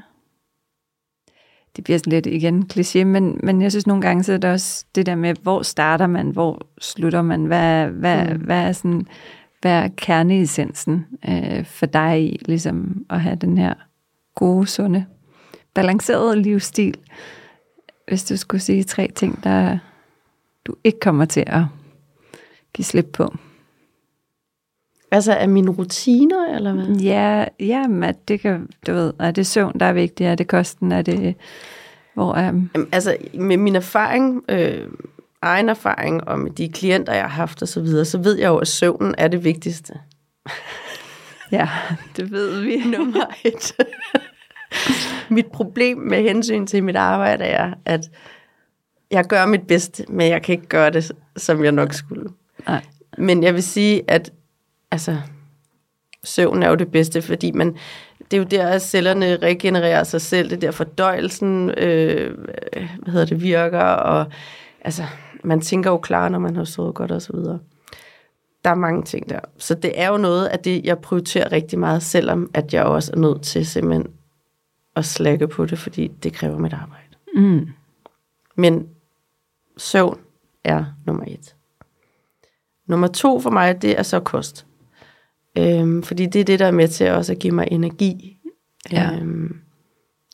[1.77, 4.51] det bliver sådan lidt igen kliché, men, men jeg synes nogle gange, så er det
[4.51, 8.41] også det der med, hvor starter man, hvor slutter man, hvad, hvad, mm.
[8.41, 9.07] hvad er sådan,
[9.61, 13.75] hvad er kerneessensen øh, for dig i, ligesom at have den her
[14.35, 15.07] gode, sunde,
[15.75, 16.95] balancerede livsstil,
[18.09, 19.79] hvis du skulle sige tre ting, der
[20.65, 21.63] du ikke kommer til at
[22.75, 23.35] give slip på.
[25.11, 26.97] Altså, er mine rutiner, eller hvad?
[26.97, 30.29] Ja, ja, men det kan, du ved, er det søvn, der er vigtigt?
[30.29, 30.93] Er det kosten?
[30.93, 31.35] Er det,
[32.15, 32.45] hvor er...
[32.45, 34.87] Jamen, altså, med min erfaring, øh,
[35.43, 38.49] egen erfaring, og med de klienter, jeg har haft og så videre, så ved jeg
[38.49, 39.95] jo, at søvnen er det vigtigste.
[41.53, 41.69] Ja,
[42.17, 42.77] det ved vi.
[42.97, 43.73] Nummer et.
[45.37, 48.11] mit problem med hensyn til mit arbejde er, at
[49.11, 52.31] jeg gør mit bedste, men jeg kan ikke gøre det, som jeg nok skulle.
[52.67, 52.83] Nej.
[53.19, 54.33] Men jeg vil sige, at
[54.91, 55.17] altså,
[56.25, 57.77] søvn er jo det bedste, fordi man,
[58.31, 60.51] det er jo der, at cellerne regenererer sig selv.
[60.51, 62.39] Det er der fordøjelsen øh,
[63.03, 64.27] hvad hedder det, virker, og
[64.81, 65.03] altså,
[65.45, 67.59] man tænker jo klar, når man har sovet godt og så videre.
[68.65, 69.41] Der er mange ting der.
[69.59, 73.13] Så det er jo noget af det, jeg prioriterer rigtig meget, selvom at jeg også
[73.13, 74.07] er nødt til simpelthen
[74.97, 77.17] at slække på det, fordi det kræver mit arbejde.
[77.35, 77.69] Mm.
[78.55, 78.89] Men
[79.77, 80.19] søvn
[80.65, 81.55] er nummer et.
[82.87, 84.67] Nummer to for mig, det er så kost.
[85.59, 88.39] Øhm, fordi det er det, der er med til også at give mig energi.
[88.93, 89.13] Ja.
[89.13, 89.61] Øhm,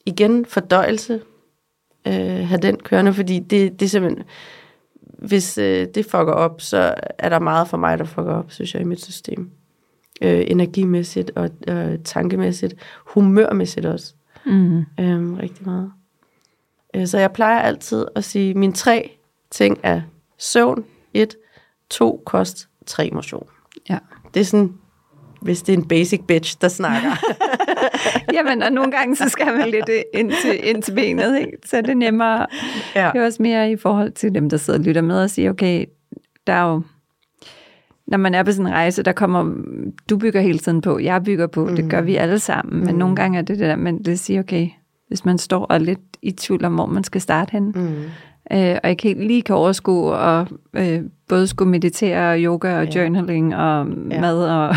[0.06, 1.20] igen, fordøjelse.
[2.06, 4.24] Øh, have den kørende, fordi det, det er simpelthen...
[5.26, 8.74] Hvis øh, det fucker op, så er der meget for mig, der fucker op, synes
[8.74, 9.50] jeg, i mit system.
[10.22, 12.74] Øh, energimæssigt og øh, tankemæssigt.
[13.06, 14.14] Humørmæssigt også.
[14.46, 14.84] Mm.
[15.00, 15.92] Øhm, rigtig meget.
[16.94, 19.16] Øh, Så jeg plejer altid at sige, at mine tre
[19.50, 20.02] ting er
[20.38, 21.36] søvn, et,
[21.90, 23.46] to, kost, tre, motion.
[23.88, 23.98] Ja.
[24.34, 24.74] Det er sådan,
[25.44, 27.10] hvis det er en basic bitch, der snakker.
[28.34, 31.52] Jamen, og nogle gange, så skal man lidt ind til, ind til benet, ikke?
[31.64, 32.46] så er det nemmere.
[32.94, 33.10] ja.
[33.14, 35.50] Det er også mere i forhold til dem, der sidder og lytter med og siger,
[35.50, 35.84] okay,
[36.46, 36.82] der er jo,
[38.06, 39.54] når man er på sådan en rejse, der kommer,
[40.10, 41.76] du bygger hele tiden på, jeg bygger på, mm.
[41.76, 44.40] det gør vi alle sammen, men nogle gange er det det der, men det siger,
[44.40, 44.68] okay,
[45.08, 47.94] hvis man står og er lidt i tvivl om, hvor man skal starte hen, Mm.
[48.52, 52.84] Øh, og ikke helt lige kan overskue, og øh, både skulle meditere, og yoga, og
[52.86, 53.00] Ja.
[53.00, 54.20] journaling, og Ja.
[54.20, 54.74] mad, og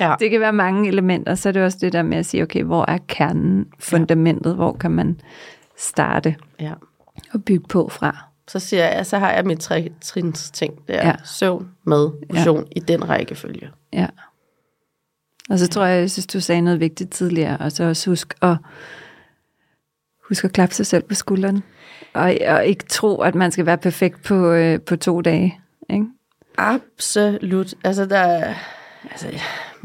[0.00, 0.14] Ja.
[0.20, 2.62] det kan være mange elementer, så er det også det der med at sige, okay,
[2.62, 5.20] hvor er kernen, fundamentet, hvor kan man
[5.78, 6.72] starte ja.
[7.32, 8.16] og bygge på fra?
[8.48, 10.74] Så siger jeg, så har jeg mit tre trins ting.
[10.86, 11.08] Det er Ja.
[11.08, 11.14] ja.
[11.24, 12.72] søvn, mad, motion ja.
[12.76, 13.70] i den rækkefølge.
[13.92, 14.06] Ja.
[15.50, 18.34] Og så tror jeg, jeg synes, du sagde noget vigtigt tidligere, og så også husk
[18.42, 18.56] at,
[20.28, 21.62] husk at klappe sig selv på skulderen.
[22.12, 25.60] Og, og ikke tro, at man skal være perfekt på, øh, på to dage.
[25.90, 26.06] Ikke?
[26.58, 27.74] Absolut.
[27.84, 28.54] Altså, der,
[29.10, 29.28] altså,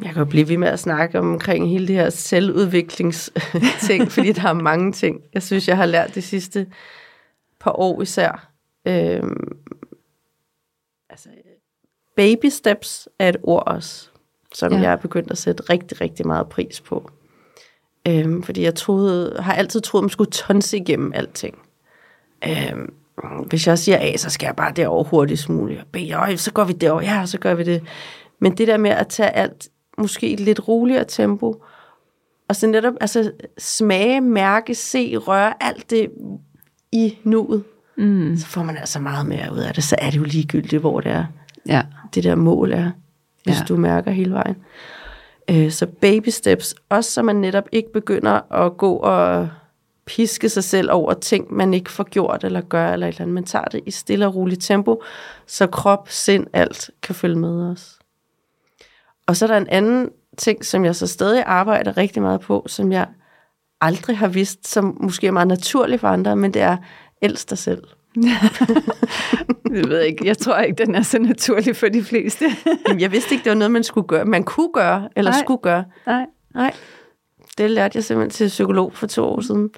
[0.01, 4.49] jeg kan jo blive ved med at snakke omkring hele det her selvudviklingsting, fordi der
[4.49, 6.67] er mange ting, jeg synes, jeg har lært de sidste
[7.59, 8.51] par år især.
[8.87, 9.57] Øhm,
[11.09, 11.29] altså,
[12.15, 14.09] baby steps er et ord også,
[14.53, 14.79] som ja.
[14.79, 17.11] jeg er begyndt at sætte rigtig, rigtig meget pris på.
[18.07, 21.64] Øhm, fordi jeg troede, har altid troet, at man skulle tonse igennem alting.
[22.43, 22.93] Øhm,
[23.49, 25.91] hvis jeg siger A, så skal jeg bare derover hurtigst muligt.
[25.91, 27.83] B, øj, så går vi derover, ja, så gør vi det.
[28.39, 29.67] Men det der med at tage alt
[29.97, 31.63] måske et lidt roligere tempo,
[32.49, 36.11] og så netop altså, smage, mærke, se, røre, alt det
[36.91, 37.63] i nuet,
[37.97, 38.37] mm.
[38.37, 39.83] så får man altså meget mere ud af det.
[39.83, 41.25] Så er det jo ligegyldigt, hvor det er.
[41.67, 41.81] Ja.
[42.15, 42.91] Det der mål er,
[43.43, 43.65] hvis ja.
[43.67, 44.55] du mærker hele vejen.
[45.49, 49.49] Øh, så baby steps, også så man netop ikke begynder at gå og
[50.05, 53.33] piske sig selv over ting, man ikke får gjort eller gør, eller et eller andet.
[53.33, 55.03] Man tager det i stille og roligt tempo,
[55.47, 57.99] så krop, sind, alt kan følge med os.
[59.27, 62.65] Og så er der en anden ting, som jeg så stadig arbejder rigtig meget på,
[62.67, 63.07] som jeg
[63.81, 66.77] aldrig har vidst, som måske er meget naturligt for andre, men det er
[67.21, 67.83] elsk dig selv.
[69.75, 72.45] jeg ved ikke, jeg tror ikke, den er så naturlig for de fleste.
[72.99, 74.25] jeg vidste ikke, det var noget, man skulle gøre.
[74.25, 75.39] Man kunne gøre, eller Nej.
[75.43, 75.85] skulle gøre.
[76.05, 76.25] Nej.
[76.53, 76.73] Nej.
[77.57, 79.69] Det lærte jeg simpelthen til psykolog for to år siden.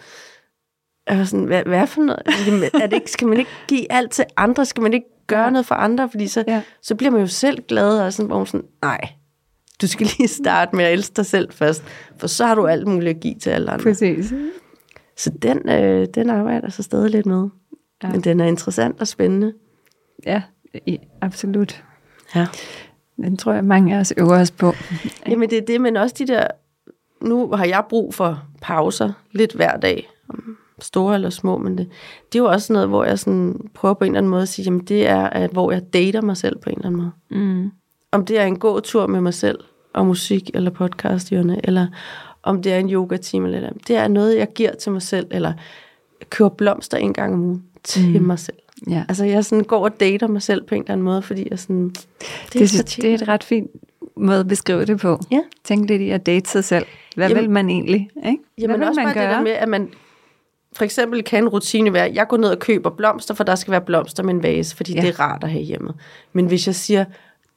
[1.10, 2.22] Jeg var sådan, hvad, hvad for noget?
[2.74, 4.66] Er det ikke, skal man ikke give alt til andre?
[4.66, 6.10] Skal man ikke gøre noget for andre?
[6.10, 6.62] Fordi så, ja.
[6.82, 9.10] så bliver man jo selv glad, og sådan, hvor man sådan, nej,
[9.82, 11.84] du skal lige starte med at elske dig selv først,
[12.18, 13.84] for så har du alt muligt at give til alle andre.
[13.84, 14.34] Præcis.
[15.18, 17.50] Så den, øh, den arbejder så stadig lidt med.
[18.04, 18.10] Ja.
[18.10, 19.54] Men den er interessant og spændende.
[20.26, 20.42] Ja,
[21.22, 21.84] absolut.
[22.36, 22.48] Ja.
[23.18, 24.74] Den tror jeg, mange af os øver os på.
[25.28, 26.48] Jamen det er det, men også de der...
[27.22, 30.10] Nu har jeg brug for pauser lidt hver dag.
[30.80, 31.90] Store eller små, men det,
[32.34, 34.48] det er jo også noget, hvor jeg sådan prøver på en eller anden måde at
[34.48, 37.12] sige, jamen det er, at, hvor jeg dater mig selv på en eller anden måde.
[37.42, 37.72] Mm.
[38.12, 39.60] Om det er en god tur med mig selv,
[39.94, 41.88] og musik eller podcast, eller
[42.44, 45.54] om det er en yoga-time eller Det er noget, jeg giver til mig selv, eller
[46.30, 48.26] køber blomster en gang om ugen til mm.
[48.26, 48.58] mig selv.
[48.90, 49.04] Ja.
[49.10, 51.60] Altså jeg sådan går og dater mig selv på en eller anden måde, fordi jeg
[51.60, 51.90] sådan...
[51.90, 53.72] Det, det, er, det er et ret fint
[54.20, 55.20] måde at beskrive det på.
[55.32, 55.42] Ja.
[55.64, 56.86] Tænk lidt i at date sig selv.
[57.16, 58.10] Hvad jamen, vil man egentlig?
[58.16, 58.20] Ikke?
[58.22, 59.24] Hvad jamen vil også man bare gøre?
[59.24, 59.90] det der med, at man
[60.78, 63.56] for eksempel kan en rutine være, at jeg går ned og køber blomster, for der
[63.56, 65.02] skal være blomster med en vase, fordi ja.
[65.02, 65.94] det er rart at have hjemme.
[66.34, 67.06] Men hvis jeg siger,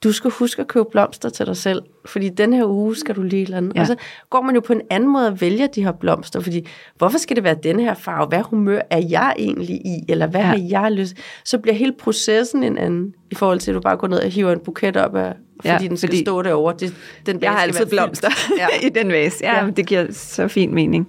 [0.05, 3.23] du skal huske at købe blomster til dig selv, fordi den her uge skal du
[3.23, 3.71] lige eller.
[3.75, 3.81] Ja.
[3.81, 3.97] Og så
[4.31, 7.37] går man jo på en anden måde at vælge de her blomster, fordi hvorfor skal
[7.37, 8.27] det være den her farve?
[8.27, 10.05] Hvad humør er jeg egentlig i?
[10.09, 10.47] Eller hvad ja.
[10.47, 11.17] har jeg lyst?
[11.45, 14.31] Så bliver hele processen en anden, i forhold til at du bare går ned og
[14.31, 16.75] hiver en buket op af, fordi ja, den skal fordi stå derovre.
[16.81, 16.95] Det,
[17.27, 18.67] den jeg har altid blomster ja.
[18.87, 19.45] i den vase.
[19.45, 19.71] Ja, ja.
[19.71, 21.09] det giver så fin mening.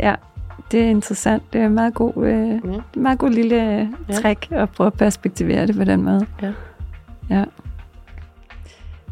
[0.00, 0.14] Ja,
[0.70, 1.42] det er interessant.
[1.52, 2.80] Det er en meget god, øh, ja.
[2.96, 3.56] meget god lille
[4.08, 4.14] ja.
[4.14, 6.26] trick at prøve at perspektivere det på den måde.
[6.42, 6.52] Ja.
[7.30, 7.44] ja.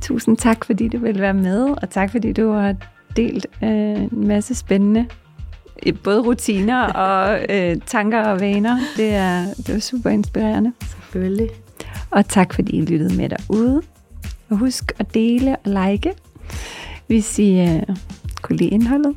[0.03, 2.74] Tusind tak, fordi du vil være med, og tak, fordi du har
[3.16, 5.07] delt øh, en masse spændende
[6.05, 8.78] både rutiner og øh, tanker og vaner.
[8.96, 10.72] Det er, det er super inspirerende.
[10.82, 11.48] Selvfølgelig.
[12.11, 13.82] Og tak, fordi I lyttede med derude.
[14.50, 16.12] Og husk at dele og like,
[17.07, 17.82] hvis I øh,
[18.42, 19.16] kunne lide indholdet.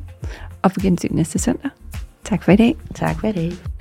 [0.62, 1.70] Og på gensyn næste søndag.
[2.24, 2.76] Tak for i dag.
[2.94, 3.75] Tak for i dag.